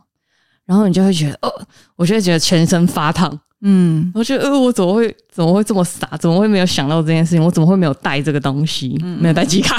[0.65, 6.09] 然后你就会觉得，哦，我就会觉得全身发烫，嗯，我觉得，呃，我怎么会怎么会这么傻？
[6.19, 7.43] 怎么会没有想到这件事情？
[7.43, 8.99] 我怎么会没有带这个东西？
[9.03, 9.77] 嗯、没有带机卡？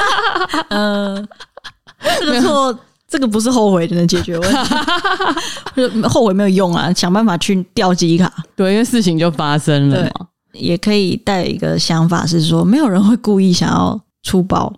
[0.70, 1.28] 嗯、呃，
[2.18, 4.50] 这个错，这个不是后悔就能解决问
[5.84, 8.32] 题， 后悔没有用啊，想办法去调机卡。
[8.56, 10.26] 对，因为事情就发生了嘛。
[10.52, 14.72] 也可以带一个想法是说，没有人会故意想要出包。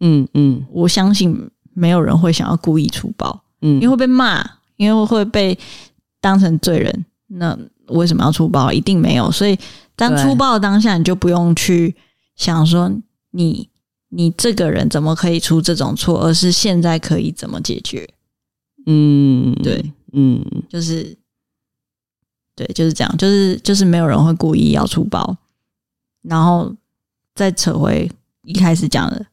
[0.00, 3.42] 嗯嗯，我相信没有人会想要故意出包。
[3.62, 4.44] 嗯，因为会被骂，
[4.76, 5.58] 因为会被
[6.20, 7.58] 当成罪人，那
[7.88, 8.72] 为什么要出包？
[8.72, 9.30] 一定没有。
[9.30, 9.58] 所以
[9.96, 11.94] 当出包的当下，你就不用去
[12.36, 12.92] 想说
[13.30, 13.68] 你
[14.10, 18.08] 你这个人怎么可以出这种错，而是现在可以怎么解决？
[18.86, 21.16] 嗯，对，嗯，就是
[22.54, 25.36] 对，就是这样，就是就是没有人会故意要出包。
[26.22, 26.74] 然后
[27.34, 28.10] 再扯回
[28.44, 29.26] 一开始讲的，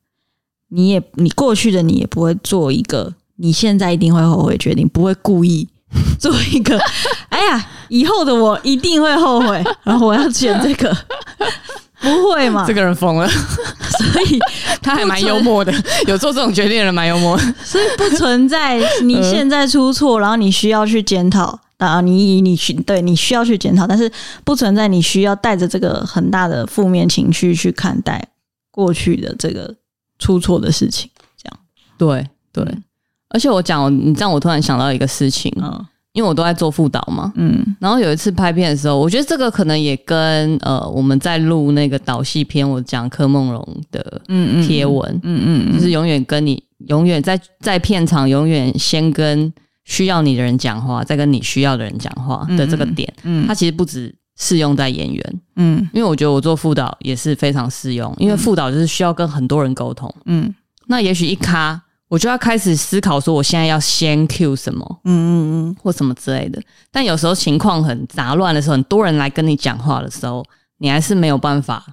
[0.70, 3.14] 你也你过去的你也不会做一个。
[3.38, 5.68] 你现在一定会后悔决定，不会故意
[6.20, 6.78] 做一个。
[7.30, 10.96] 哎呀，以后的我一定会后悔， 然后我要选这个，
[12.00, 12.66] 不会嘛？
[12.66, 14.40] 这个人疯了，所以
[14.82, 15.74] 他还蛮幽默的，
[16.08, 17.44] 有做这种决定的人蛮幽默的。
[17.66, 24.10] 所以不存在你现在出错， 然后你需要去检讨，啊，你你去对你需要去检讨，但是
[24.46, 28.26] 不存在你需要带着这个很大的负面情绪去看待
[28.72, 29.76] 过去的这个
[30.18, 31.10] 出错的事情。
[31.36, 31.60] 这样，
[31.98, 32.84] 对对、嗯，
[33.32, 49.52] 而且我讲，你这样我突然想到一个事情，嗯，因为我都在做副导嘛，嗯，然后有一次拍片的时候，我觉得这个可能也跟呃我们在录那个导戏片，我讲柯梦龙的嗯嗯贴文，嗯嗯，嗯，嗯，就是永远跟你永远在在片场永远先跟。
[49.84, 60.54] 需要你的人讲话，再跟你需要的人讲话的这个点，嗯，它其实不止适用在演员，嗯，因为我觉得我做副导也是非常适用，因为副导就是需要跟很多人沟通，嗯，
[60.86, 65.34] 那也许一咖，我就要开始思考说，我现在要先 cue 什么，嗯嗯
[65.70, 66.62] 嗯，或什么之类的。
[66.92, 70.46] 但有时候情况很杂乱的时候，很多人来跟你讲话的时候，
[70.80, 71.86] 你还是没有办法，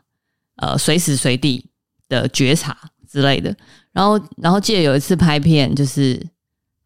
[0.57, 1.65] 呃，随时随地
[2.09, 2.77] 的觉察
[3.09, 3.55] 之类的。
[3.93, 6.21] 然后，然后记得有一次拍片，就是。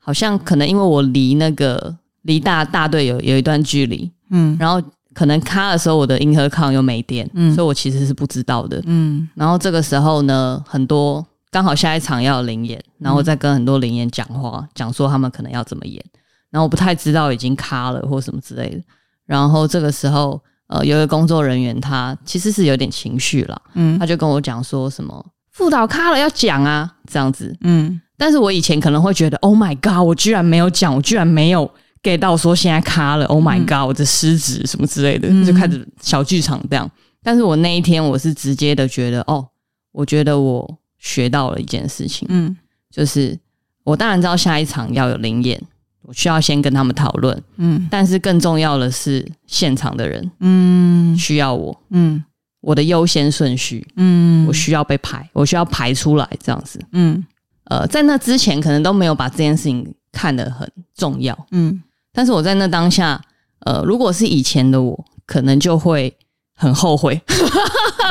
[0.04, 4.82] 好像可能因为我离那个离大大队有有一段距离，嗯，然后
[5.14, 16.04] 可能卡的时候我的银河抗又没电，嗯，所以我其实是不知道的，嗯，然后这个时候呢，很多刚好下一场要临演，然后我在跟很多临演讲话，讲说他们可能要怎么演，
[16.50, 18.82] 然后我不太知道已经卡了或什么之类的，
[19.26, 28.00] 然后这个时候呃有一个工作人员他其实是有点情绪了，嗯，他就跟我讲说什么副导卡了要讲啊这样子，嗯。
[28.18, 31.68] 但是我以前可能会觉得，Oh my god，我居然没有讲，我居然没有
[32.04, 36.88] get 到说现在卡了，Oh my god，我的失职什么之类的，嗯、就开始小剧场这样。
[37.20, 39.44] 但是我那一天我是直接的觉得，哦，
[39.90, 42.56] 我觉得我学到了一件事情，嗯，
[42.90, 43.38] 就是
[43.84, 45.60] 我当然知道下一场要有灵演，
[46.02, 52.24] 我需要先跟他们讨论，嗯，但是更重要的是现场的人，嗯，需要我，嗯，
[52.60, 57.22] 我的优先顺序，嗯，我需要被排，我需要排出来这样子，嗯。
[57.66, 61.80] 呃，在那之前可能都没有把这件事情看得很重要，嗯，
[62.12, 63.18] 但是我在那当下，
[63.60, 66.14] 呃，如果是以前的我，可能就会
[66.54, 67.18] 很后悔，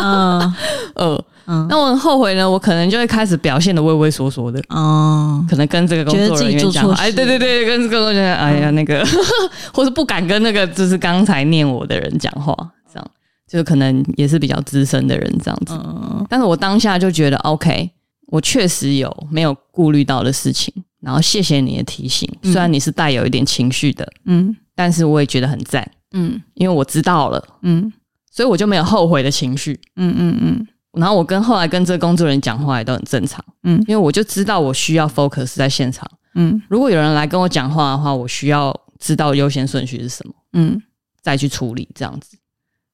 [0.02, 0.56] 嗯，
[0.96, 9.06] 呃，嗯，那我很后悔呢，我可能就会开始表现的畏畏缩缩的，哦，可能跟这个工作人员讲话，哎，对对对，跟这个工作人员，哎呀，那个，
[9.74, 12.56] 或是不敢跟那个就是刚才念我的人讲话，
[12.92, 13.12] 这样，
[13.48, 17.92] 就可能也是比较资深的人这样子，嗯，但是我当下就觉得 OK。
[18.28, 22.26] 我确实有没有顾虑到的事情，然后谢谢你的提醒。
[22.44, 27.92] 虽然你是带有一点情绪的，嗯，但是我也觉得很赞，嗯，因为我知道了，嗯，
[28.32, 30.68] 所以我就没有后悔的情绪，嗯嗯嗯。
[30.94, 40.82] 然后我跟后来跟这个工作人员讲话也都很正常，嗯，因为我就知道我需要 focus 在现场，嗯，如果有人来跟我讲话的话，我需要知道优先顺序是什么，嗯，
[41.22, 42.38] 再去处理这样子。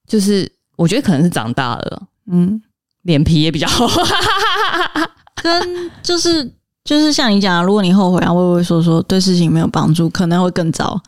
[0.06, 2.62] 就是我觉得可能是长大了，嗯，
[3.02, 3.86] 脸皮也比较厚。
[5.42, 6.44] 跟就是
[6.84, 11.00] 就是像你讲，如果你后悔啊，畏畏缩缩，对事情没有帮助，可能会更糟。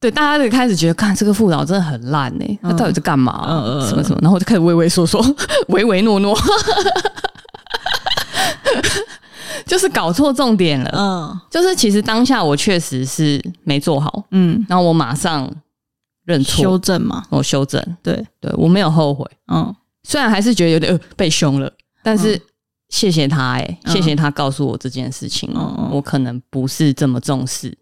[0.00, 3.44] 对，大家就开始觉得，看这个副导真的很烂哎、欸，他到底在干嘛？
[3.48, 5.20] 嗯嗯，什么什么，然后我就开始畏畏缩缩，
[5.68, 6.38] 唯唯诺诺，
[9.66, 10.90] 就是搞错重点了。
[10.94, 15.50] 嗯，就是其实当下我确实是没做好，嗯，然后我马上
[16.24, 17.82] 认错，修正嘛，我修正。
[18.02, 19.24] 对对，我没有后悔。
[19.52, 22.36] 嗯，虽然还是觉得有点、呃、被凶了，但是。
[22.36, 22.40] 嗯
[22.90, 25.90] 谢谢他、欸，哎，谢谢他告诉我这件事情、嗯。
[25.92, 27.76] 我可能不是这么重视，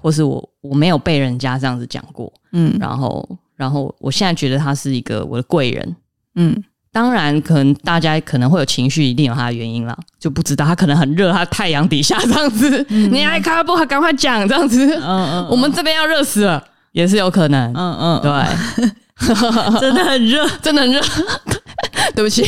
[0.00, 2.32] 或是我我没有被人家这样子讲过。
[2.52, 5.96] 嗯，然后，然后我现在觉得他是一个我的贵人。
[6.34, 6.56] 嗯，
[6.92, 13.76] 当然，可能大家可能会有情绪，一定有他的原因啦，就不知道他可能很热，他太阳底下这样子，嗯、你爱卡不？
[13.76, 14.84] 他赶快讲这样子。
[14.96, 17.72] 嗯嗯，我们这边要热死了，也是有可能。
[17.74, 18.86] 嗯嗯，对。
[19.78, 21.00] 真的很热， 真的很热。
[22.14, 22.42] 对不起，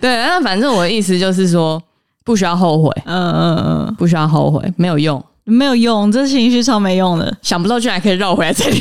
[0.00, 1.82] 对，那反正我的意思就是说，
[2.24, 2.90] 不需要后悔。
[3.06, 7.36] 嗯嗯嗯，不需要后悔，没有用，没有用，这情绪超没用的。
[7.42, 8.80] 想不到居然可以绕回来这里，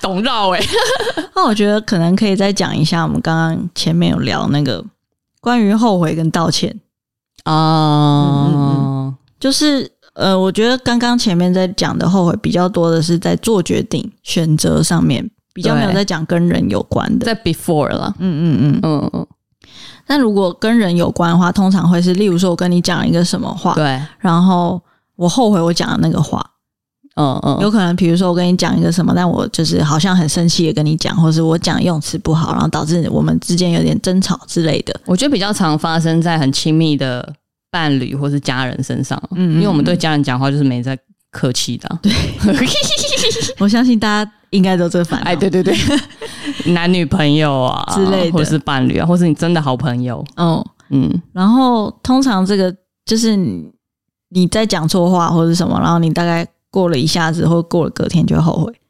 [0.00, 0.60] 懂绕哎。
[1.34, 4.84] 那我觉得可能可以再讲一下，我们刚刚前面有聊那个
[5.40, 6.78] 关于后悔跟道歉
[7.44, 15.30] 啊、嗯嗯，就是呃，我觉得刚刚前面在讲的后悔比较多的是在做决定、选择上面。
[15.54, 19.26] 比较没有在讲跟人有关的，在 before 了，嗯嗯嗯嗯嗯。
[20.06, 24.80] 那如果跟人有关的话，通常会是，例如说，我跟你讲一个什么话，对，然后
[25.16, 26.44] 我后悔我讲的那个话，
[27.16, 34.98] 嗯嗯，有可能，比如说我跟你讲一个什么，但我就是好像很生气的跟你讲，或是我讲用词不好，然后导致我们之间有点争吵之类的。
[35.06, 37.32] 我觉得比较常发生在很亲密的
[37.70, 40.98] 伴侣或是家人身上，嗯，嗯，嗯，因为我们对家人讲话就是没在
[41.30, 42.12] 客气的，对，
[43.58, 44.32] 我相信大家。
[44.52, 45.74] 应该都这反哎，对对对，
[46.74, 52.70] 男女朋友啊之类的，或是伴侣啊，或是你真的好朋友，哦，嗯，然后通常这个
[53.06, 53.34] 就是
[54.34, 58.80] 你在讲错话或者什么，然后你大概过了一下子或过了隔天就会后悔，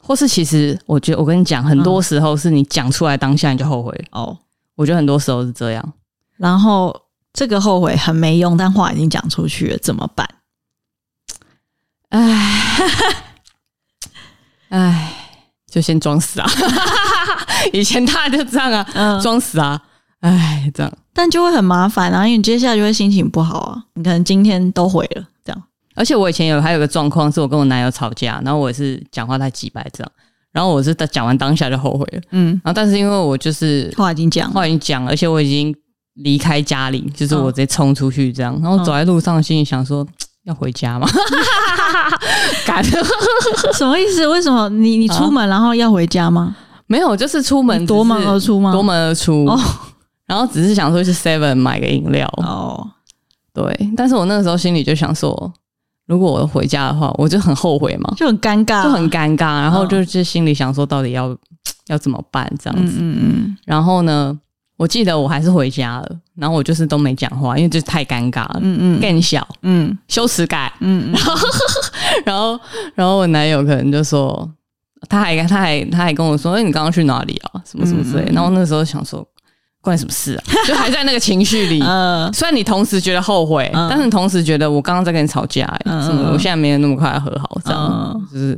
[0.00, 4.36] 或是其实我觉得我跟你讲，很多时候是你讲出来当下你就后悔哦。
[4.76, 5.92] 我觉得很多时候是这样，
[6.38, 7.02] 然后
[7.34, 10.26] 这个后悔很没用，但话已经讲出去了，怎么办？
[12.08, 13.14] 唉，
[14.70, 15.12] 唉，
[15.70, 16.50] 就先装死啊！
[17.72, 19.80] 以前大家就这样啊，装、嗯、死啊！
[20.20, 23.82] 唉，这样，但就会很麻烦啊，因为你接下来就会心情不好啊。
[23.94, 25.62] 你可能今天都毁了，这样。
[25.94, 30.12] 而且我以前有还有个状况，是我跟我男友吵架，然后我也是讲话太直白，这样，
[30.52, 35.74] 然后我是讲完当下就后悔了，嗯，然后但是因为我就是话已经讲，话已经讲，而且我已经
[36.14, 40.06] 离开家里，就是我直接冲出去这样，然后走在路上，心里想说。
[40.44, 41.06] 要回家吗？
[42.66, 44.26] 赶什么意思？
[44.26, 46.56] 为什么你你出门然后要回家吗？
[46.86, 48.72] 没有，就是出门夺门而出吗？
[48.72, 49.60] 夺门而出哦，
[50.30, 52.88] 然后只是想说去 Seven 买个饮料哦。
[53.52, 55.52] 对，但是我那个时候心里就想说，
[56.06, 59.60] 如果我回家的话，我就很后悔嘛，就很尴尬，就很尴尬。
[59.60, 61.36] 然后就就心里想说，到底要
[61.88, 62.48] 要怎么办？
[62.62, 63.56] 这样子，嗯嗯。
[63.64, 64.38] 然后呢？
[64.76, 71.34] 我记得我还是回家了，然后我就是都没讲话，因为这太尴尬了，嗯嗯，更小，嗯，羞耻感，嗯，然后，
[72.24, 72.60] 然后，
[72.94, 74.50] 然后我男友可能就说，
[75.06, 77.60] 他还他还他还跟我说，哎，你刚刚去哪里啊？
[77.66, 78.32] 什么什么之类的。
[78.32, 79.22] 然后那时候想说，
[79.80, 80.42] 关你什么事啊？
[80.66, 86.30] 就还在那个情绪里，嗯，虽然你同时觉得后悔，但是你同时觉得我刚刚在跟你吵架，哎，什么？
[86.32, 88.54] 我现在没有那么快和好，这样，就是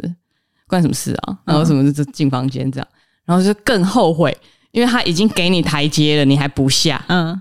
[0.67, 1.39] 关你什么事啊？
[1.45, 2.89] 然后什么就进房间这样，
[3.25, 4.37] 然后就更后悔。
[4.73, 7.05] 因为他已经给你台阶了，你还不下。
[7.09, 7.39] 嗯，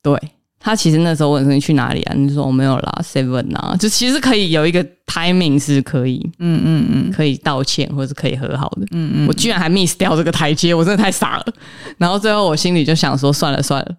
[0.00, 0.16] 对，
[0.60, 2.14] 他其实那时候问说你去哪里啊？
[2.16, 8.82] 你说我没有啦，seven 啊，就其实可以有一个 timing 是可以，嗯嗯嗯，可以道歉或者是可以和好的。
[8.90, 11.46] 嗯嗯，我居然还 miss 掉这个台阶，我真的太傻了。
[11.96, 13.96] 然后最后我心里就想说，算了算了，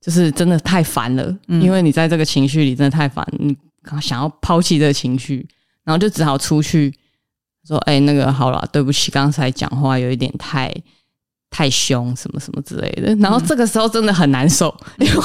[0.00, 3.56] 就是真的太烦了，嗯、因为你在这个情绪里真的太烦，你
[4.02, 5.46] 想要抛弃这个情绪，
[5.84, 6.92] 然后就只好出去
[7.66, 10.72] 说，哎、欸，那个好了，对不起，刚才讲话有一点太。
[11.56, 15.20] 太凶，什么什么之类的，然后这个时候真的很难受，嗯、因为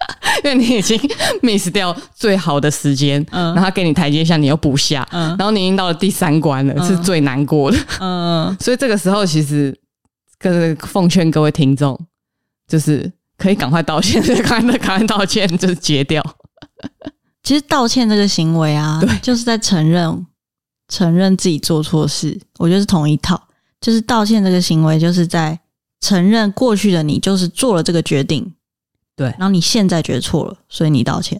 [0.44, 0.98] 因为你已经
[1.42, 9.76] miss 掉最好的时间，嗯，然后他给你台阶下，你又不下，嗯，然后你已经到了第三关了，嗯、是最难过的，嗯， 所以这个时候其实
[10.38, 11.98] 跟奉劝各位听众，
[12.66, 16.22] 就是可以赶快道歉，赶 快赶快道歉，就是结掉。
[17.42, 20.26] 其实道歉这个行为啊，对，就是在承认
[20.88, 23.40] 承认自己做错事，我觉得是同一套。
[23.80, 25.58] 就是道歉这个行为，就是在
[26.02, 28.52] 承认过去的你就是做了这个决定，
[29.20, 31.38] 对，然后你现在觉得错了，所以你道歉。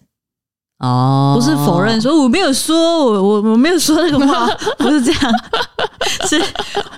[0.81, 2.77] 哦，不是否认说我没有说，
[3.07, 5.33] 我我我没有说那个话， 不是这样，
[6.29, 6.39] 是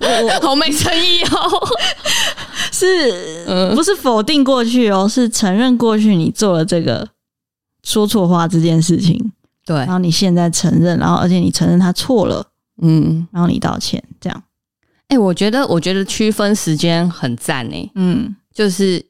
[0.01, 1.69] 我我好没诚意哦，
[2.73, 7.07] 是，嗯，不是否定过去哦，是承认过去你做了这个
[7.85, 9.33] 说错话这件事情，
[9.65, 12.45] 对，然后你现在承认，然后而且你承认他错了，
[12.83, 14.43] 嗯，然后你道歉，这样。
[15.07, 17.89] 哎、欸，我觉得，我觉得区分时间很赞诶。
[17.95, 19.05] 嗯，就是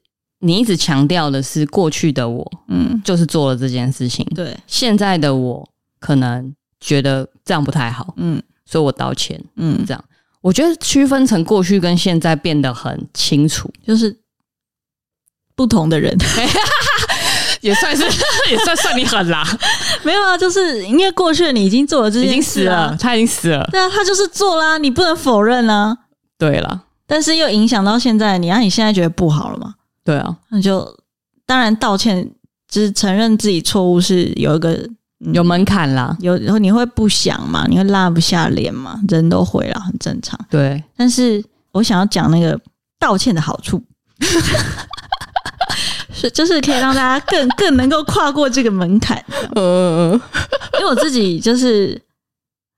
[0.45, 4.25] 你一直强调的是过去的我，嗯，就是做了这件事情。
[4.35, 5.67] 对，现在的我
[6.01, 10.03] 可能觉得这样不太好，嗯，所以我道歉，嗯，这样，
[10.41, 14.13] 我觉得区分成过去跟现在变得很清楚，就是
[15.55, 16.13] 不同的人，
[17.61, 18.03] 也算是
[18.51, 19.47] 也算算你狠啦。
[20.03, 23.65] 没有啊，就是因为过去你已经做了这件事，已经死了，他已经死了。
[23.71, 25.97] 对啊，他就是做啦，你不能否认啊。
[26.37, 29.75] 对了，但是又影响到现在你，啊，你现在觉得不好了吗？
[30.03, 30.87] 对啊，那就
[31.45, 32.29] 当然道歉，
[32.67, 34.71] 就是承认自己错误是有一个、
[35.25, 40.39] 嗯、有门槛啦，有然后你会不想嘛，你会拉不下脸嘛，人都会啦，很正常。
[40.49, 42.59] 对，但是我想要讲那个
[42.99, 43.81] 道歉的好处。
[46.13, 49.21] 是，就是可以让大家更更能够跨过这个门槛。
[49.55, 50.13] 嗯，
[50.79, 51.99] 因为我自己就是，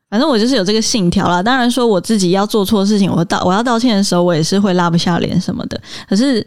[0.10, 1.44] 反正我就是有这个信条啦。
[1.44, 5.80] 当然说我自己要做错事情，我道我要道歉的时候，我也是会拉不下脸什么的。
[6.08, 6.46] 可是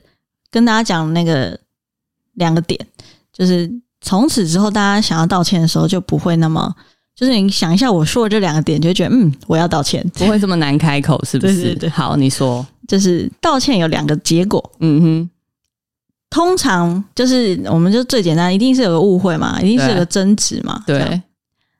[0.51, 1.59] 跟大家讲那个
[2.35, 2.79] 两个点，
[3.33, 3.71] 就是
[4.01, 6.75] 从此之后，大家想要道歉的时候，就不会那么，
[7.15, 11.55] 就是你想一下我说的这两个点，就觉得嗯，我要道歉，不会这么难开口，是不是？
[11.55, 11.91] 对对对。
[11.91, 14.73] 好，你说，就是道歉有两个结果。
[14.81, 15.31] 嗯哼。
[16.31, 20.85] 通常就是，我们就最简单，一定是有个误会嘛，一定是有个争执嘛。
[20.87, 21.23] 对。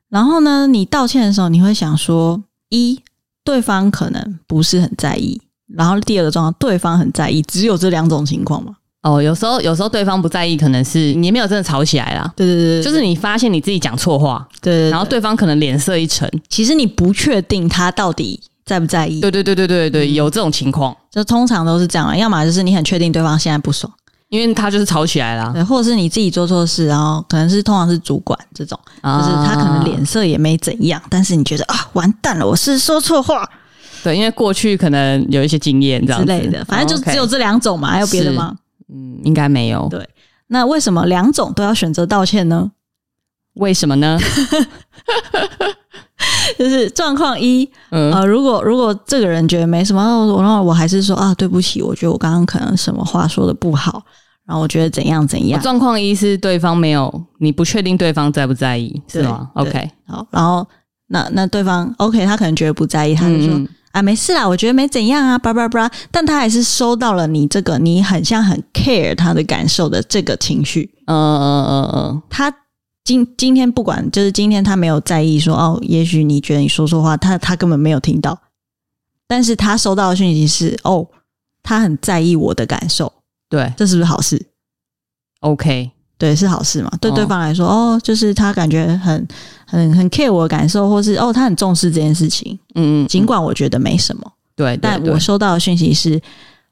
[0.09, 2.99] 然后呢，你道歉的时候，你会想说：一，
[3.43, 5.39] 对方可能不是很在意；
[5.75, 7.41] 然后第二个状况，对方很在意。
[7.43, 8.73] 只有这两种情况嘛？
[9.01, 12.31] 哦，有时候有时候对方不在意，可能是你没有真的吵起来啦。
[12.35, 19.21] 对对对，就是你发现你自己讲错话，对，对，对，然后对方可能脸色一沉，其实你不确定他到底在不在意。
[19.21, 23.91] 对对对对对对，有这种情况，就通常都是这样啊，要么就是你很确定对方现在不爽。
[24.27, 33.49] 因为他就是吵起来了，对，或者是你自己做错事，然后可能是通常是主管这种，就是他可能脸色也没怎样，但是你觉得啊，完蛋了，我是说错话，
[34.03, 38.55] 对，因为过去可能有一些经验这样之类的，反正就只有这两种嘛，还有别的吗？
[38.93, 39.87] 嗯，应该没有。
[39.89, 40.07] 对，
[40.47, 42.71] 那为什么两种都要选择道歉呢？
[43.53, 44.17] 为什么呢？
[46.57, 50.01] 就是状况一，嗯、呃，如果如果这个人觉得没什么，
[50.41, 54.03] 然后我还是说啊，对不起，我觉得我刚刚可能什么话说的不好，
[54.45, 55.61] 然后我觉得怎样怎样。
[55.61, 60.67] 状况一是对方没有，你不确定对方在不在意，是吗？OK，好，然后
[61.07, 72.53] 那那对方 OK，他可能觉得不在意，他就说、嗯、啊，没事啦，我觉得没怎样啊，叭叭叭，但他还是收到了你这个你很像很 care 他的感受的这个情绪，嗯嗯嗯嗯，他。
[73.05, 78.39] 今今天不管，就是今天他没有在意说哦，也许你觉得你说错话，他他根本没有听到，
[79.27, 81.07] 但是他收到的讯息是哦，
[81.63, 83.11] 他很在意我的感受，
[83.49, 84.49] 对，这是不是好事
[85.39, 85.89] ？OK，
[86.19, 86.91] 对，是好事嘛？
[87.01, 89.27] 对对方来说，哦，哦，就是他感觉很
[89.65, 96.21] 很很 care 我的感受，或是哦，他很重视这件事情，嗯，嗯，尽管我觉得没什么，对，对，对，但我收到的讯息是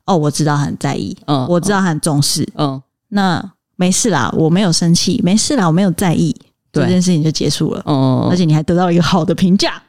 [0.06, 2.80] 哦，我知道他很在意，嗯，我知道他很重视，嗯，
[3.10, 3.52] 那。
[3.80, 6.36] 没事啦，我没有生气，没事啦，我没有在意，
[6.74, 7.82] 这件事情就结束了。
[7.86, 9.80] 哦，而且你还得到一个好的评价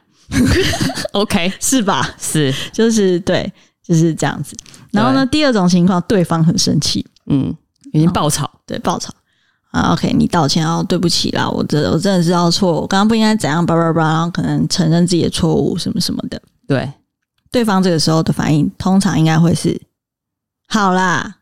[1.13, 2.07] ，OK， 是吧？
[2.19, 3.51] 是，就是对，
[3.83, 4.55] 就是这样子。
[4.91, 7.51] 然后呢，第二种情况，对方很生气，嗯，
[7.91, 9.11] 已经爆炒，对，爆吵
[9.71, 9.93] 啊。
[9.93, 16.41] OK，你道歉哦，对不起啦，我真的我真的知道错，我刚刚不应该怎样，叭叭叭，然后可能承认自己的错误，什么什么的。
[16.67, 16.91] 对，
[17.51, 19.81] 对方这个时候的反应，通常应该会是
[20.67, 21.37] 好啦。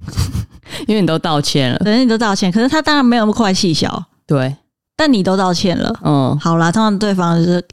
[0.86, 4.56] 因为你都道歉了，对，你都道歉，可是他当然没有那么快气消，对。
[4.96, 7.64] 但你都道歉了，嗯，好啦，通常对方就是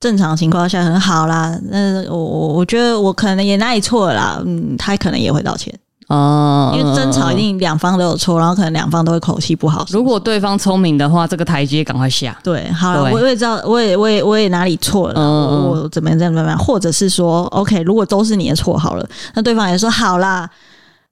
[0.00, 1.56] 正常情况下很好啦。
[1.70, 5.72] 那我我我觉得我可能也哪里错了啦，嗯，他可能也会道歉
[6.12, 9.86] 哦，因为争吵一定两方都有错，然后可能两方都会口气不好。
[9.88, 12.38] 如果对方聪明的话，这个台阶赶快下。
[12.44, 20.48] 对，好了，我我也知道，我也我也我也哪里错了，嗯，我怎么样怎么样，或者是说，OK，如果都是你的错，好了，那对方也说好啦。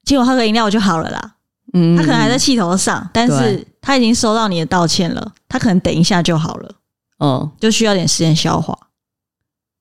[0.04, 1.32] 请我喝个饮料就好了啦。
[1.72, 6.70] 嗯，他可能还在气头上，但是他已经收到你的道歉了，他可能等一下就好了。
[7.18, 8.76] 哦，就需要点时间消化。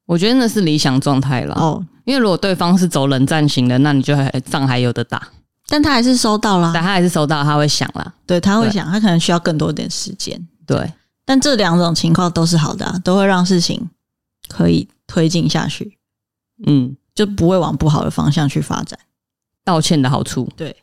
[0.10, 1.53] 我觉得那是理想状态了。
[1.53, 5.22] 哦，因为如果对方是走冷战型的，那你就还仗还有的打。
[5.68, 8.12] 但他还是收到了，但他还是收到，他会想啦。
[8.26, 10.47] 对，他会想，他可能需要更多点时间。
[10.66, 10.91] 对，
[11.26, 13.88] 但这两种情况都是好的啊，都会让事情
[14.47, 15.99] 可以推进下去。
[16.66, 18.97] 嗯，就不会往不好的方向去发展。
[19.64, 20.76] 道歉的好处，对，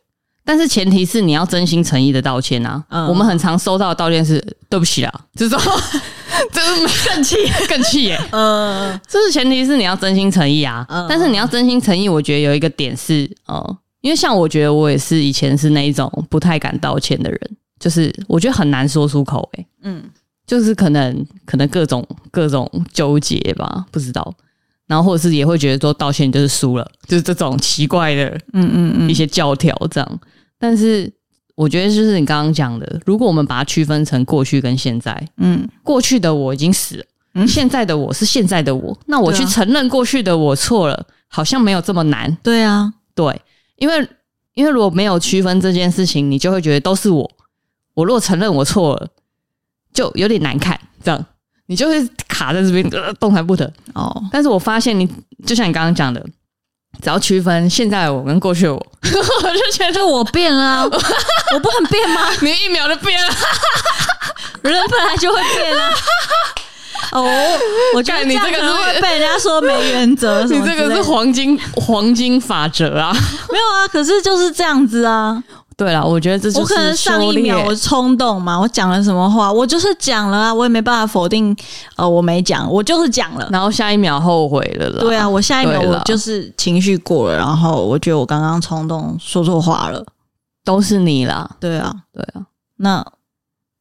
[0.47, 2.81] 但是前提是你要真心诚意的道歉啊。
[2.87, 4.39] 嗯，我们很常收到的道歉是
[4.69, 5.59] 对不起啊，就是说，
[6.53, 7.35] 这是 更气
[7.67, 8.17] 更气耶。
[8.31, 10.85] 嗯，这是前提是你要真心诚意啊。
[10.87, 17.39] 嗯，但是你要真心诚意，我觉得有一个点是，哦，因为像我觉得我也是以前是那一种不太敢道歉的人，
[17.77, 19.49] 就是我觉得很难说出口。
[19.57, 20.01] 诶，嗯，
[20.45, 24.33] 就是可能可能各种各种纠结吧，不知道。
[24.87, 30.19] 然后或者是也会觉得说道歉就是输了，就是这种奇怪的，嗯嗯嗯，一些教条这样。
[30.57, 31.11] 但是
[31.55, 42.35] 我觉得就是你刚刚讲的，如果我们把它区分成过去跟现在，嗯，过去的我已经死了，嗯，现在的我是现在的我，那我去承认过去的我错了，好像没有这么难。
[42.41, 43.41] 对啊，对，
[43.75, 44.07] 因为
[44.53, 47.29] 因为如果没有区分这件事情，你就会觉得都是我。
[47.93, 49.07] 我若承认我错了，
[49.91, 51.25] 就有点难看，这样。
[51.67, 54.23] 你就会卡在这边，呃，动弹不得哦。
[54.31, 55.07] 但是我发现你，
[55.45, 56.19] 就像你刚刚讲的，
[57.01, 60.83] 只要区分现在的我跟过去的我， 我就觉得我变了啊，
[61.53, 62.29] 我不很变吗？
[62.41, 63.33] 你一秒就变了，
[64.61, 65.93] 人本来就会变啊。
[67.11, 67.25] 哦，
[67.95, 73.11] 我觉得你这个是会被人家说没原则， 你这个是黄金黄金法则啊。
[73.51, 75.43] 没有啊，可是就是这样子啊。
[75.75, 81.55] 对了，我觉得这就是我可能上一秒我冲动嘛，我讲了什么话，我就是讲了啊，我也没办法否定，
[81.95, 85.01] 呃，我没讲，我就是讲了，然后下一秒后悔了啦。
[85.01, 90.03] 对啊，我下一秒我就是情绪过了，然后我觉得我刚刚冲动说错话了，
[90.65, 91.47] 都是你啦。
[91.59, 92.41] 对啊，对啊，
[92.77, 93.05] 那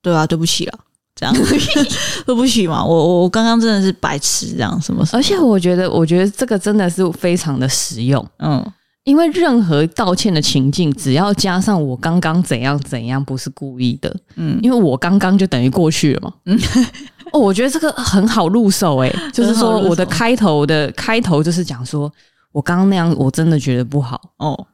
[0.02, 0.78] 对啊，对不起了，
[1.16, 1.34] 这样。
[2.24, 8.64] 对不起嘛，我我我刚刚真的是白痴，这样什么什么，而且我觉得，我觉得这个真的是非常的实用，嗯。
[9.04, 16.58] 因为任何道歉的情境，只要加上我刚刚怎样怎样，不是故意的，嗯，因为我刚刚就等于过去了嘛，嗯，
[17.30, 22.12] 哦，我觉得这个很好入手，诶， 就是说我的开头的开头就是讲说
[22.50, 24.66] 我刚刚那样，我真的觉得不好，哦，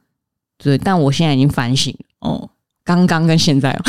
[0.57, 2.49] 对，但我现在已经反省，哦，
[2.83, 3.81] 刚刚跟现在哦。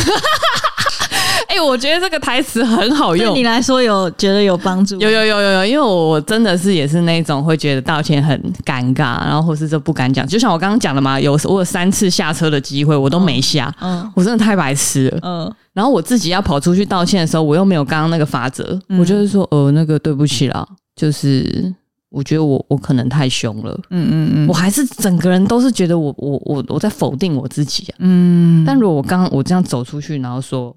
[1.55, 3.33] 哎、欸，我觉得这个台词很好用。
[3.33, 4.99] 对你来说有觉得有帮助？
[4.99, 10.27] 有有有有有，因为我真的是也是那种会觉得道歉很尴尬，然后或是就不敢讲。
[10.27, 13.73] 就像我刚刚讲的嘛，有我有三次下车的机会，我都没下。
[13.81, 15.19] 嗯，嗯，我真的太白痴了。
[15.23, 21.73] 嗯，然后我自己要跑出去道歉的时候，我又没有刚刚那个法则，嗯、我就是说，呃，那个对不起啦，就是
[22.11, 30.75] 我觉得我我可能太凶了，嗯嗯嗯，我还是整个人都是觉得我我我我在否定我自己啊，嗯，但如果我刚刚我这样走出去，然后说，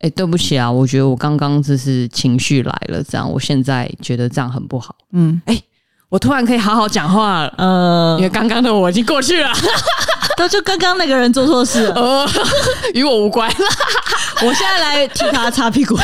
[0.00, 5.60] 哎，对不起啊，我觉得我刚刚就是情绪来了，这样，我现在觉得这样很不好，嗯，哎，
[6.08, 9.50] 我突然可以好好讲话了，呃，因为刚刚的我已经过去了，
[10.36, 12.28] 都就刚刚那个人做错事了，呃，
[12.94, 13.50] 与我无关，
[14.44, 15.96] 我现在来替他擦屁股。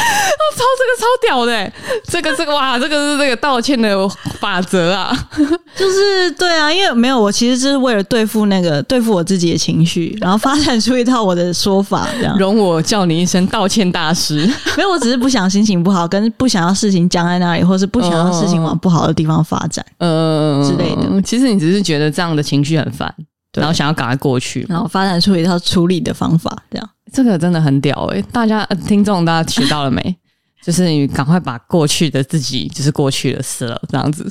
[0.40, 1.72] 我操，这个超屌的、欸！
[2.04, 4.08] 这个这个哇，这个是这个道歉的
[4.40, 5.16] 法则啊，
[5.76, 14.46] 就是对啊，因为没有我，其实就是为了对付那个对付我自己的情绪，然后发展出一套我的说法，这样容我叫你一声道歉大师。
[14.76, 21.22] 没有，我只是不想心情不好，跟不想要事情僵在那里，或是不想要事情往不好的地方发展，呃之类的。
[21.22, 23.12] 其实你只是觉得这样的情绪很烦，
[23.54, 26.88] 然后想要赶快过去，然后发展出一套处理的方法，这样。
[27.12, 30.16] 这个真的很屌诶、欸、大家、呃、听众大家学到了没？
[30.62, 34.30] 就是你赶快把过去的自己，就是过去的事了，这样子。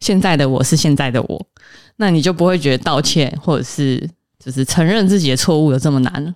[0.00, 1.46] 现在的我是现在的我，
[1.96, 4.08] 那你就不会觉得道歉或者是
[4.44, 6.34] 就是承认自己的错误有这么难了。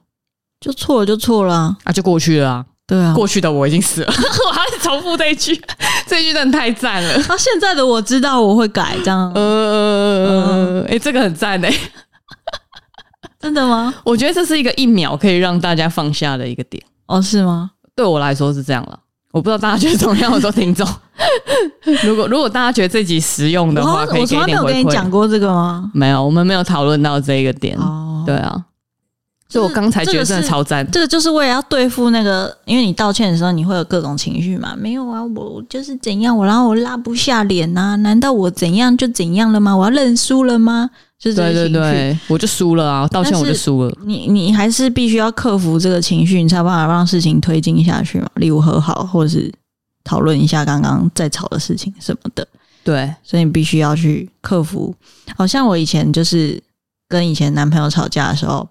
[0.61, 2.67] 就错了就错了啊，啊就过去了啊。
[2.87, 4.07] 对啊，过去的我已经死了，
[4.47, 5.61] 我还是重复这一句，
[6.07, 7.15] 这一句真的太赞了。
[7.15, 9.31] 啊，现在的我知道我会改，这样。
[9.35, 11.81] 呃，哎、嗯欸，这个很赞诶、欸
[13.47, 13.95] 真的吗？
[14.03, 17.71] 我觉得这是一个一秒可以让大家放下的一个点哦，是吗？
[17.95, 18.99] 对我来说是这样了，
[19.31, 20.33] 我不知道大家觉得怎么样。
[20.33, 20.85] 我说听众，
[22.03, 24.47] 如果如果大家觉得这集实用的话，可以给一点回馈。
[24.47, 25.89] 我从来没有跟你讲过这个吗？
[25.95, 27.79] 没有，我们没有讨论到这个点。
[27.79, 28.65] 哦，对啊，
[29.49, 30.85] 所以我刚才觉得真的超赞。
[30.91, 34.75] 这个就是为了要对付那个，因为你道歉的时候你会有各种情绪嘛。
[34.77, 37.97] 没有啊，我就是怎样，我然后我拉不下脸呐、啊？
[37.97, 39.77] 难道我怎样就怎样了吗？
[39.77, 40.91] 我要认输了吗？
[41.19, 43.09] 就是对对对，我就输了啊！
[43.09, 43.99] 道歉我就输了。
[44.05, 48.29] 你你还是必须要克服这个情绪，你才有办法让事情推进下去嘛。
[48.35, 49.51] 例如和好，或者是
[50.05, 52.47] 讨论一下刚刚在吵的事情什么的。
[52.85, 54.95] 对，所以你必须要去克服。
[55.35, 56.63] 好像我以前就是
[57.09, 58.69] 跟以前男朋友吵架的时候，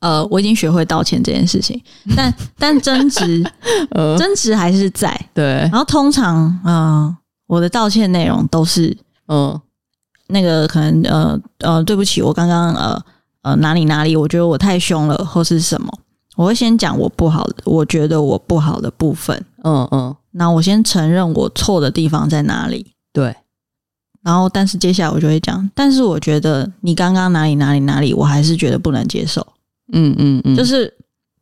[0.00, 1.80] 呃，我已经学会道歉这件事情，
[2.16, 3.40] 但 但争执，
[3.92, 5.18] 呃，争执还是在。
[5.32, 8.88] 对，然后通常，嗯、呃，我的道歉内容都是，
[9.26, 9.62] 嗯、呃。
[10.32, 13.04] 那个可能呃呃，对不起，我刚刚呃
[13.42, 15.92] 呃哪里哪里，我觉得我太凶了，或是什么，
[16.36, 23.34] 我会先讲我不好的，我觉得我不好的部分，嗯嗯，那我先承认我错的地方在哪里，对，
[24.22, 29.46] 然后但是接下来我就会讲，但是我觉得你刚刚哪里哪里哪里，我还是觉得不能接受，
[29.92, 30.92] 嗯嗯嗯，就是。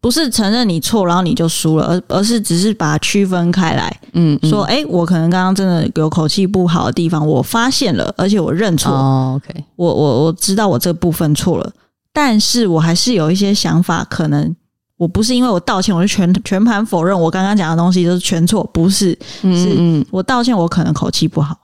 [0.00, 4.00] 不是承认你错，然后你就输了，而而是只是把它区分开来。
[4.12, 8.90] 嗯，嗯，说，哎，我可能刚刚真的有口气不好的地方，我发现了，而且我认错。
[8.90, 11.70] 哦，OK，我我我知道我这部分错了，
[12.14, 14.56] 但是我还是有一些想法，可能
[14.96, 21.54] 我不是因为我道歉，我就全全盘否认我刚刚讲的东西都是全错，不是，是我道歉，我可能口气不好。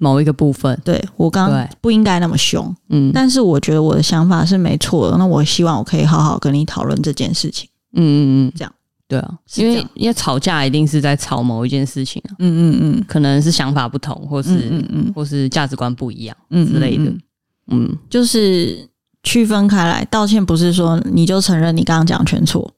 [0.00, 8.72] 某一个部分，对，我刚刚不应该那么凶，嗯，但是我觉得我的想法是没错的，那我希望我可以好好跟你讨论这件事情，嗯嗯嗯，这样，
[9.06, 17.12] 对啊，因为因为吵架一定是在吵某一件事情啊，嗯嗯嗯，可能是想法不同，或是嗯嗯，或是价值观不一样，嗯之类的，
[17.68, 18.88] 嗯，就是
[19.22, 22.72] 区分开来，道歉不是说你就承认你刚刚讲全错。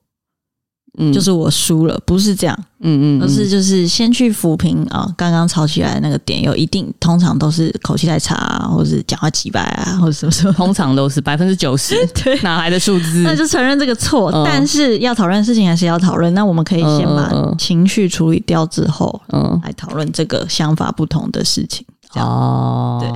[0.99, 13.23] 嗯，就是我输了，不是这样，嗯嗯，而是就是先去抚平啊，刚刚吵起来的那个点，有一定，通常都是口气太差啊，或者是讲话机掰啊，或者什么什么，通常都是百分之九十， 对，哪来的数字？
[13.23, 16.33] 那就承认这个错，嗯、但是要讨论事情还是要讨论。
[16.35, 21.87] 那我们可以先把情绪处理掉之后，嗯，来讨论这个想法不同的事情。
[22.17, 23.11] 哦，对。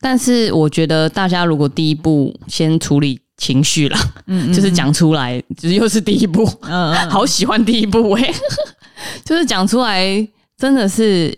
[0.00, 3.20] 但是我觉得大家如果第一步先处理。
[3.36, 8.34] 情绪了，嗯，嗯，就是讲出来，就是又是第一步，嗯，嗯，好喜欢第一步哎，
[9.24, 10.26] 就是讲出来，
[10.58, 11.36] 真的是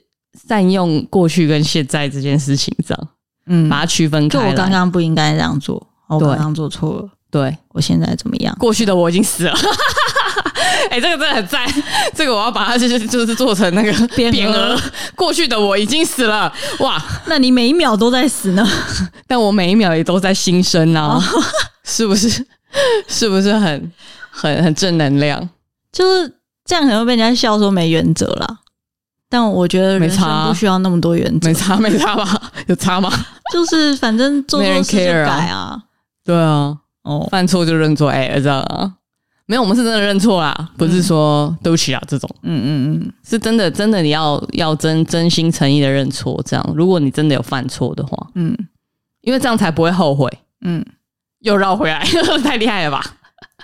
[0.48, 3.08] 善用过去跟现在这件事情，这样，
[3.46, 4.38] 嗯，把它区分开。
[4.38, 8.54] 就我刚刚不应该这样做，我刚刚做错了，对，我现在怎么样？
[8.60, 9.52] 过去的我已经死了，
[10.90, 11.66] 哎、 欸，这个真的很赞，
[12.14, 14.80] 这个我要把它就是就是做成那个匾额。
[15.16, 18.64] 过去的我已经死了，哇，那你每一秒都在死呢？
[19.26, 21.16] 但我每一秒也都在新生啊。
[21.16, 21.22] 哦
[21.88, 22.28] 是不是？
[23.08, 23.92] 是不是很
[24.30, 25.48] 很很正能量？
[25.90, 26.32] 就是
[26.66, 28.58] 这样，可能会被人家笑说没原则啦。
[29.30, 32.50] 但我觉得人生不需要那么多原则，没差没差吧？
[32.66, 33.10] 有差吗？
[33.52, 35.82] 就是反正做错事就改啊。
[36.24, 38.94] 对啊，哦，犯错就认错，哎、欸，这样啊？
[39.46, 42.28] 没有，我们是真的认错啦，不是说对不起啊这种。
[42.42, 46.38] 嗯嗯嗯，是真的，真的你要要真真心诚意的认错。
[46.44, 48.54] 这样，如果你真的有犯错的话，嗯，
[49.22, 50.30] 因为这样才不会后悔。
[50.60, 50.84] 嗯。
[51.40, 52.04] 又绕回来，
[52.42, 53.04] 太厉害了吧？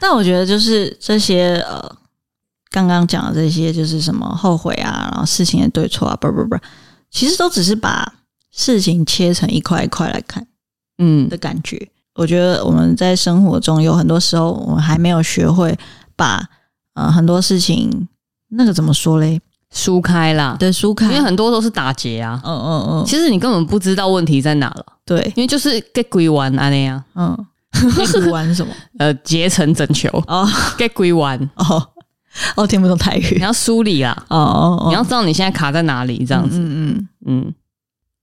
[0.01, 1.97] 但我觉得就是这些呃，
[2.71, 6.57] 刚刚讲的这些，就是什么后悔啊，然后事情的对错啊，不不不，
[7.11, 8.15] 其实都只是把
[8.53, 10.47] 事情切成一块一块来看，
[10.99, 11.77] 嗯的感觉。
[11.77, 15.77] 嗯、我觉得我们在生活中有很多时候，我们还没有学会
[16.17, 16.43] 把
[16.95, 18.09] 呃很多事情
[18.49, 19.41] 那个怎么说嘞？
[19.71, 22.41] 疏开啦，对，疏开，因为很多都是打结啊。
[22.45, 24.87] 嗯嗯嗯，其实你根本不知道问题在哪了。
[25.05, 27.03] 对，因为就是 get 归完啊那样。
[27.17, 27.47] 嗯
[27.95, 28.73] 归完是什么？
[28.99, 30.09] 呃，结成整球。
[30.27, 30.49] 哦
[30.79, 31.39] ，get 归完。
[31.57, 31.83] 哦，
[32.57, 33.35] 哦，听不懂台语。
[33.37, 34.17] 你要梳理啊。
[34.29, 36.59] 哦哦哦，你要知道你现在卡在哪里，这样子。
[36.59, 37.55] 嗯嗯嗯。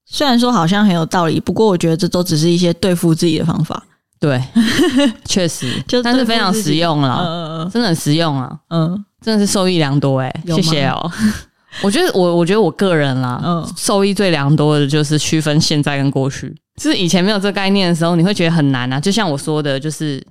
[0.05, 3.81] 虽然说好像很有道理，不过我觉得这都只是一些对付自己的方法。
[4.19, 4.41] 对，
[5.25, 7.23] 确实，就但是非常实用了。
[7.25, 8.57] 嗯嗯，真的很实用啊。
[8.69, 9.05] 嗯。
[9.21, 11.11] 真的是受益良多哎、欸，谢谢哦。
[11.83, 16.55] 我觉得我我觉得我个人啦，嗯，受益最良多的就是区分现在跟过去。
[16.76, 18.99] 就是以前没有这个概念的时候，你会觉得很难啊。
[18.99, 20.26] 就像我说的，就是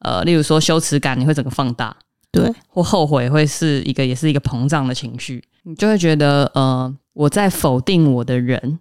[0.00, 1.96] 呃，例如说羞耻感，你会整个放大，
[2.30, 8.78] 对，或后悔会是一个也是一个膨胀的情绪，你就会觉得呃，我在否定我的人，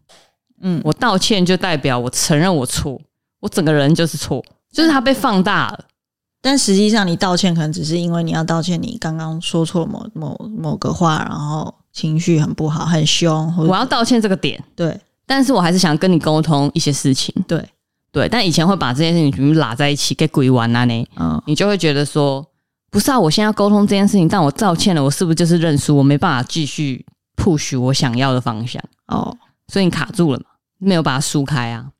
[0.61, 3.01] 嗯，我道歉就代表我承认我错，
[3.39, 5.85] 我整个人就是错，就是它被放大了。
[6.41, 13.51] 但实际上，你道歉可能只是因为你要道歉，你刚刚说错某某某个话，然后情绪很不好，很凶。
[13.57, 14.99] 我要道歉这个点，对。
[15.25, 17.67] 但是我还是想跟你沟通一些事情，对
[18.11, 18.29] 对。
[18.29, 22.45] 但以前会把这件事情全部拉在一起给鬼玩啊呢，嗯，你就会觉得说，
[22.91, 25.97] 不是啊，我现在要沟通这件事情，但我道歉了，我是不是就是认输？
[25.97, 27.05] 我没办法继续
[27.35, 29.35] push 我想要的方向哦，
[29.67, 30.45] 所以你卡住了嘛，
[30.77, 31.91] 没有把它疏开啊。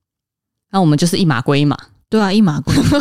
[0.71, 1.77] 那我们就是一码归一码，
[2.09, 2.99] 对啊，一码归一码。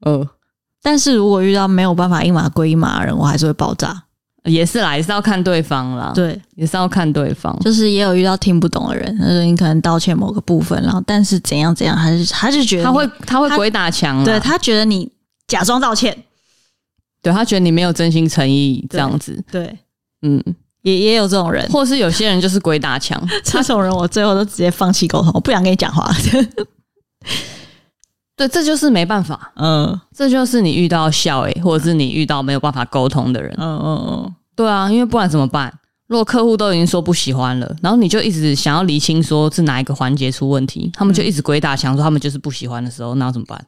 [0.00, 0.28] 呃，
[0.82, 4.04] 但是如果遇到没有办法一码归一码的人，我还是会爆炸。
[4.46, 6.12] 也是啦，也是要看对方啦。
[6.14, 7.56] 对，也是要看对方。
[7.60, 14.24] 就是也有遇到听不懂的人，他说你可能道歉某个部分，然后但是怎样怎样，还是他就觉得他会他会鬼打墙。
[14.24, 15.10] 对，他觉得你
[15.46, 16.16] 假装道歉，
[17.20, 19.42] 对，他觉得你没有真心诚意这样子。
[19.50, 19.78] 对，对
[20.22, 20.42] 嗯，
[20.82, 23.20] 也也有这种人，或是有些人就是鬼打墙。
[23.44, 26.10] 这种人我最后都直接放弃沟通，我不想跟你讲话。
[28.36, 29.50] 对，这就是没办法。
[29.56, 33.54] 嗯，这就是你遇到笑诶，或者是你遇到没有办法沟通的人。
[33.58, 35.72] 嗯嗯嗯，对啊，因为不然怎么办？
[36.06, 43.64] 如果客户都已经说不喜欢了，然后你就一直想要厘清说是哪一个环节出问题，他们就一直鬼打墙说他们就是不喜欢的时候，那要怎么办？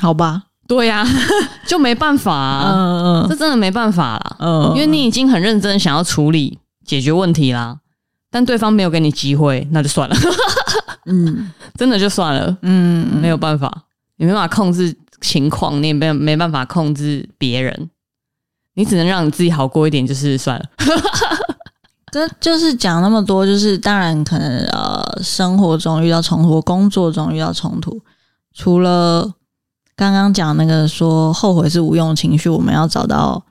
[0.00, 1.08] 好吧，对呀、啊，
[1.66, 2.70] 就没办法、啊。
[2.72, 4.36] 嗯嗯，这真的没办法啦。
[4.40, 7.78] 嗯，因为你已经很认真想要处理解决问题啦，
[8.30, 10.14] 但对方没有给你机会，那就算了。
[11.06, 12.56] 嗯，真的就算了。
[12.62, 13.72] 嗯，没有办法。
[14.22, 17.90] 你没办法控制情况，你也没没办法控制别人，
[18.74, 20.64] 你只能让你自己好过一点，就是算了。
[22.12, 28.00] 这就是讲那么多，就是当然可能呃，生活中遇到冲突，工作中遇到冲突，
[28.54, 29.34] 除了
[29.96, 33.44] 刚刚讲那个说后悔是无用情绪，我们要找到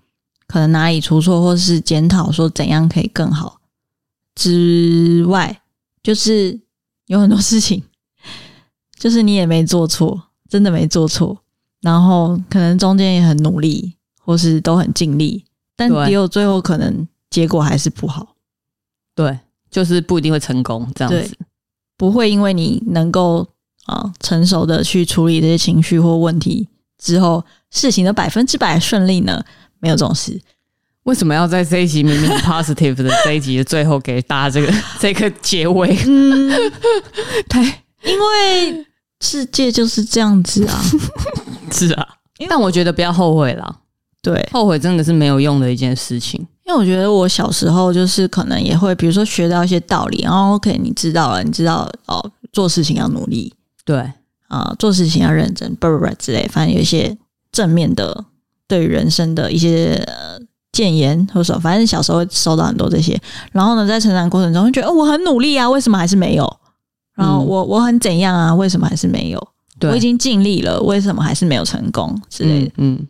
[0.47, 3.59] 可能哪里出错，或是检讨说怎样可以更好
[4.36, 5.61] 之外，
[6.01, 6.61] 就是
[7.07, 7.84] 有很多事情，
[8.97, 10.28] 就是你也没做错。
[10.52, 11.38] 真的没做错，
[11.80, 15.45] 然后可能中间也很努力，或是都很尽力，
[15.78, 18.36] 但也有最后可能结果还是不好。
[19.16, 19.39] 对，
[19.70, 21.38] 就是不一定会成功这样子，
[21.95, 23.47] 不会因为你能够
[23.86, 29.41] 啊成熟的去处理这些情绪或问题之后，事情的百分之百顺利呢？
[29.80, 30.38] 没有这种事。
[31.04, 35.97] 为什么要在这一集明明很 positive 的 这一集的最后给大家这个这个结尾？
[36.06, 36.72] 嗯，
[37.47, 37.64] 太
[38.04, 38.86] 因为。
[39.22, 40.82] 世界就是这样子啊，
[41.72, 42.05] 是啊，
[42.49, 43.78] 但我觉得不要后悔了。
[44.22, 46.39] 对，后悔真的是没有用的一件事情。
[46.65, 53.53] 因为我觉得我小时候就是可能也会，比如说学到一些道理，然后 OK，你知道了，你知道哦，做事情要努力，
[53.84, 53.97] 对
[54.47, 57.17] 啊、呃，做事情要认真，不不不之类，反正有一些
[57.51, 58.26] 正面的
[58.67, 60.39] 对人生的一些呃
[60.72, 63.19] 建言或者说，反正小时候会收到很多这些。
[63.51, 66.57] 然后呢，在成长过程中会觉得，哦，我很努力啊，为什么还是没有？
[67.22, 68.53] 然后我我很怎样啊？
[68.53, 69.47] 为什么还是没有？
[69.82, 72.72] 我已经尽力了，为什么还是没有成功之类的？
[72.78, 73.07] 嗯，嗯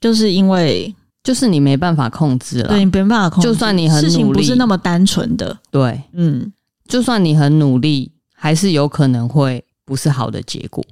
[0.00, 5.56] 就是因为就是你没办法控制了，对你没办法控制，就算你很努力，事情不是那么单纯的。
[5.70, 6.52] 对，嗯，
[6.88, 10.84] 就算你很努力，还是有可能会不是好的结果。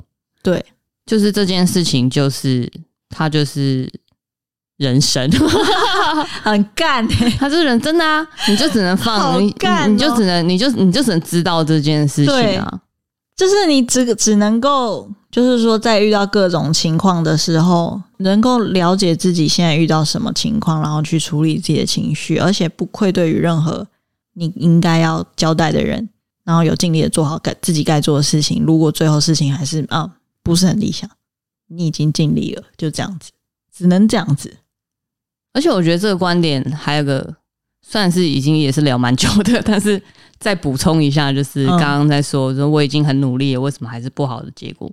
[0.43, 0.65] 对，
[1.07, 2.71] 就是这件事情，就是
[3.09, 3.91] 它就是。
[4.83, 5.31] 人生
[6.43, 8.27] 很干、欸，他是人真的啊！
[8.49, 9.47] 你就只能放，喔、你
[9.89, 12.81] 你就只能，你就你就只能知道这件事情啊。
[13.37, 23.87] 就是你只只能够，就是说，在遇到各种情况的时候，能够了解自己现在遇到什么情况，然后去处理自己的情绪，而且不愧对于任何
[24.35, 26.09] 你应该要交代的人，
[26.45, 28.65] 然后有尽力的做好该自己该做的事情。
[28.67, 30.11] 如果最后事情还是啊
[30.43, 31.09] 不是很理想，
[31.69, 33.31] 你已经尽力了，就这样子，
[33.75, 34.59] 只能这样子。
[35.53, 37.35] 而且我觉得这个观点还有个，
[37.83, 40.01] 算是已经也是聊蛮久的， 但是
[40.39, 44.91] 再补充一下，就是刚刚在说，说我已经很努力了，为什么还是不好的结果？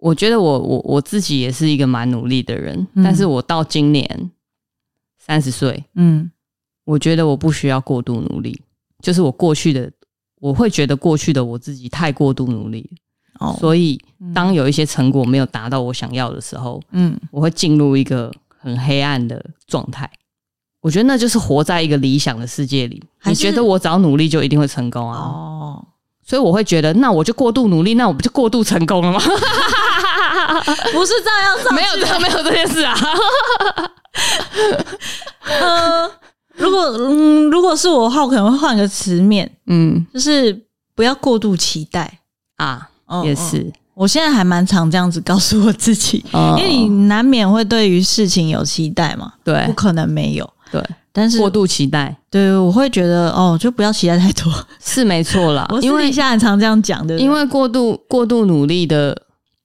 [0.00, 4.30] 我觉得我我我自己也是一个蛮努力的人，嗯、但是我到今年
[5.24, 6.28] 三十岁，嗯，
[6.84, 8.60] 我觉得我不需要过度努力，
[9.00, 9.88] 就是我过去的，
[10.40, 12.90] 我会觉得过去的我自己太过度努力，
[13.38, 14.00] 哦，所以
[14.34, 18.32] 当有一些成果没有达到我想要的时候，嗯，我会进入一个
[18.62, 20.08] 很黑暗的状态。
[20.80, 25.18] 我觉得那就是活在一个理想的世界里，你觉得我只要努力就一定会成功啊？
[25.18, 25.84] 哦，
[26.26, 29.20] 所以我会觉得，那我就过度努力，那我不就过度成功了吗？
[30.92, 32.94] 不是这样， 没有这样，没有这件事啊。
[35.44, 36.10] 呃，
[36.56, 42.18] 如果嗯，如果是我的话，我可能会换个词面，嗯，就是不要过度期待
[42.56, 42.88] 啊。
[43.24, 50.50] 也是，嗯，我现在还蛮常这样子告诉我自己，因为你难免会对于事情有期待嘛，对，不可能没有。
[50.70, 50.82] 对，
[51.12, 54.50] 但是过度期待，对，我会觉得哦，就不要期待太多，
[54.82, 55.68] 是没错啦。
[55.82, 59.14] 因为现在很常这样讲的，因为过度过度努力的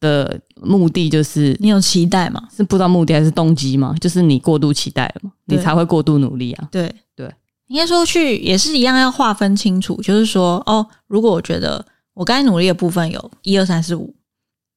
[0.01, 2.43] 的目的就是你有期待嘛？
[2.53, 3.95] 是不知道目的还是动机嘛？
[4.01, 6.67] 就是你过度期待了嘛，你才会过度努力啊。
[6.69, 7.33] 对对，
[7.67, 11.85] 应该说去也是一样，要划分清楚，就是说哦，如果我觉得
[12.17, 14.13] 我该努力的部分有一二三四五，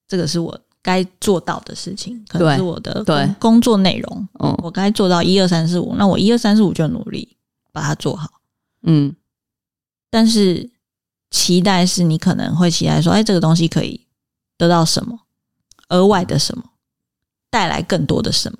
[0.06, 0.60] 这个是我。
[0.82, 4.28] 该做到的事情，可能是我的工工作内容。
[4.42, 7.36] 嗯，我该做到一二三四五，那我一二三四五就努力
[7.70, 8.40] 把它做好。
[8.84, 9.14] 嗯，
[10.08, 10.70] 但是
[11.30, 14.06] 期待是你可能会期待说，哎，这个东西可以
[14.56, 15.20] 得到什么
[15.90, 16.64] 额外的什么，
[17.50, 18.58] 带来更多的什么。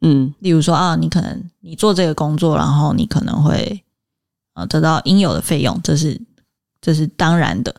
[0.00, 3.84] 嗯，例如说啊，你可能你做这个工作，然后你可能会
[4.54, 6.20] 呃得到应有的费用，这是
[6.80, 7.72] 这是当然的。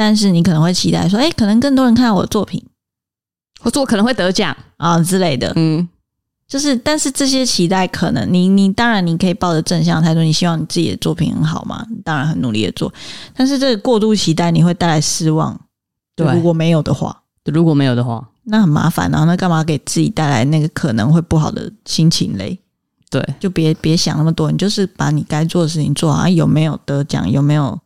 [0.00, 2.64] 但是你可能会期待说，哎，可能更多人看到我的作品。
[3.60, 4.56] 或者我可能会得奖。
[4.78, 5.86] 啊之类的，嗯，
[6.48, 12.90] 就是，但是这些期待，可能你你当然你可以抱着正向态度，你希望你自己的作品很好嘛，当然很努力的做，
[13.34, 15.60] 但是这个过度期待你会带来失望，
[16.16, 22.58] 对，如果没有的话，如果没有的话，那很麻烦啊，那干嘛给自己带来那个可能会不好的心情嘞？
[23.10, 27.78] 对，就别别想那么多，你就是把你该做的事情做好，有没有得奖，有没有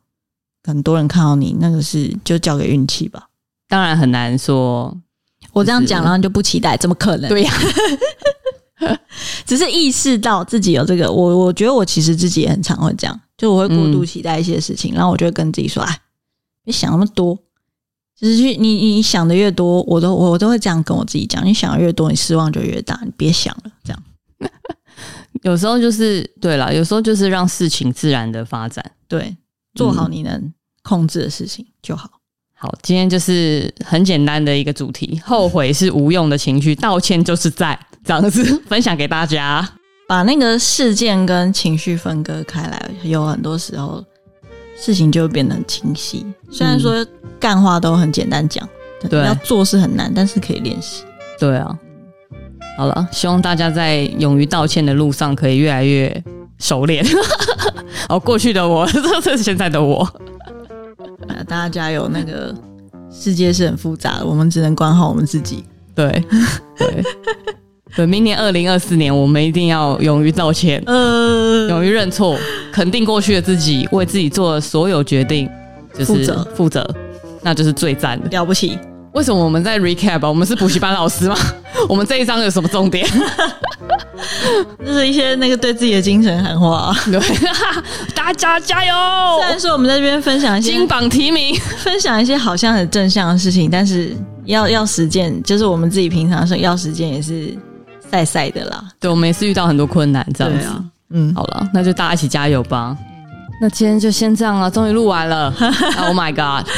[0.65, 3.29] 很多人看到你，那个是就交给运气吧，
[3.69, 4.97] 当然很难说。
[5.53, 7.29] 我这样讲，然后就不期待，怎么可能？
[7.29, 7.53] 对呀，
[9.47, 11.11] 只是意识到自己有这个。
[11.11, 15.97] 我我觉得我其实自己也很常会这样，就我会过度期待一些事情，嗯、然后我就会跟自己说：“哎，
[16.65, 17.39] 别想那么多。”
[18.19, 22.99] 就是去你你想的越多，我都我都会这样跟我自己讲：“你想的越多，你失望就越大。
[23.05, 24.03] 你别想了。”这样，
[25.43, 29.37] 有时候就是对了，有时候就是让事情自然的发展，对，
[29.75, 30.53] 做好你能
[30.83, 32.11] 控制的事情就好。
[32.57, 39.69] 好，今天就是很简单的一个主题，后悔是无用的情绪，道歉就是在这样子分享给大家，
[40.09, 44.03] 把那个事件跟情绪分割开来，有很多时候
[44.79, 46.25] 事情就会变得很清晰。
[46.51, 47.05] 虽然说
[47.39, 48.67] 干话都很简单讲，
[49.11, 51.03] 对，要做是很难，但是可以练习。
[51.39, 51.77] 对啊，
[52.79, 56.25] 好了，希望大家在勇于道歉的路上可以越来越
[56.59, 57.05] 熟练。
[58.09, 58.87] 哦，过去的我，
[59.23, 60.09] 这是现在的我。
[61.49, 62.09] 大家加油！
[62.09, 62.55] 那个
[63.11, 65.65] 世界是很复杂的，我们只能管好我们自己。
[65.95, 66.23] 对
[66.77, 67.03] 对
[67.97, 72.37] 对，明年二零二四年，我们一定要勇于道歉，呃，勇于认错，
[72.73, 75.49] 肯定过去的自己，为自己做的所有决定
[75.97, 76.95] 就是负责，负责，
[77.43, 78.79] 那就是最赞的，了不起。
[79.13, 80.27] 为什么我们在 recap？
[80.29, 81.37] 我们是补习班老师吗？
[81.89, 83.07] 我们这一章有什么重点？
[84.85, 86.95] 就是一些那个对自己的精神喊话。
[87.07, 87.21] 对，
[88.15, 88.95] 大家加油！
[89.41, 97.55] 虽然说我们在这边分享一些金榜题名，分享一些好像很正向的事情，但是要要实践，就是我们自己平常说要实践也是
[98.11, 98.85] 晒晒的啦。
[99.01, 100.67] 对，我们也是遇到很多困难，这样子。
[100.67, 102.97] 啊、嗯，好了，那就大家一起加油吧。
[103.61, 105.53] 那今天就先这样了，终于录完了。
[105.99, 106.69] Oh my god！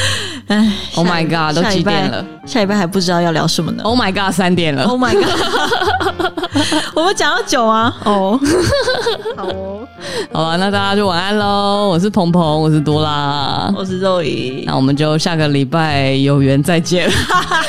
[0.47, 2.23] 哎，Oh my god，都几点了？
[2.45, 4.83] 下礼拜还不知道要聊什么呢？Oh my god，三点了。
[4.83, 6.31] Oh my god！
[6.95, 7.93] 我们讲到酒啊？
[8.05, 8.39] 哦，
[9.35, 9.87] 好哦。
[10.31, 11.89] 好了，那大家就晚安喽。
[11.89, 14.63] 我是鹏鹏，我是多拉，我是肉姨。
[14.65, 17.09] 那我们就下个礼拜有缘再见。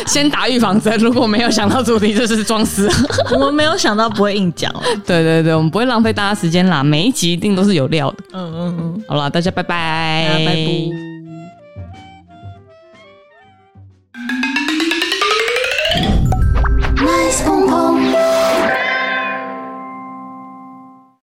[0.07, 2.89] 先打预防针，如果没有想到主题，就是装死。
[3.33, 4.73] 我们没有想到不会硬讲。
[5.05, 6.85] 对对对，我们不会浪费大家时间啦。
[6.85, 8.17] 每一集一定都是有料的。
[8.35, 9.03] 嗯嗯嗯。
[9.09, 10.29] 好了，大家拜拜，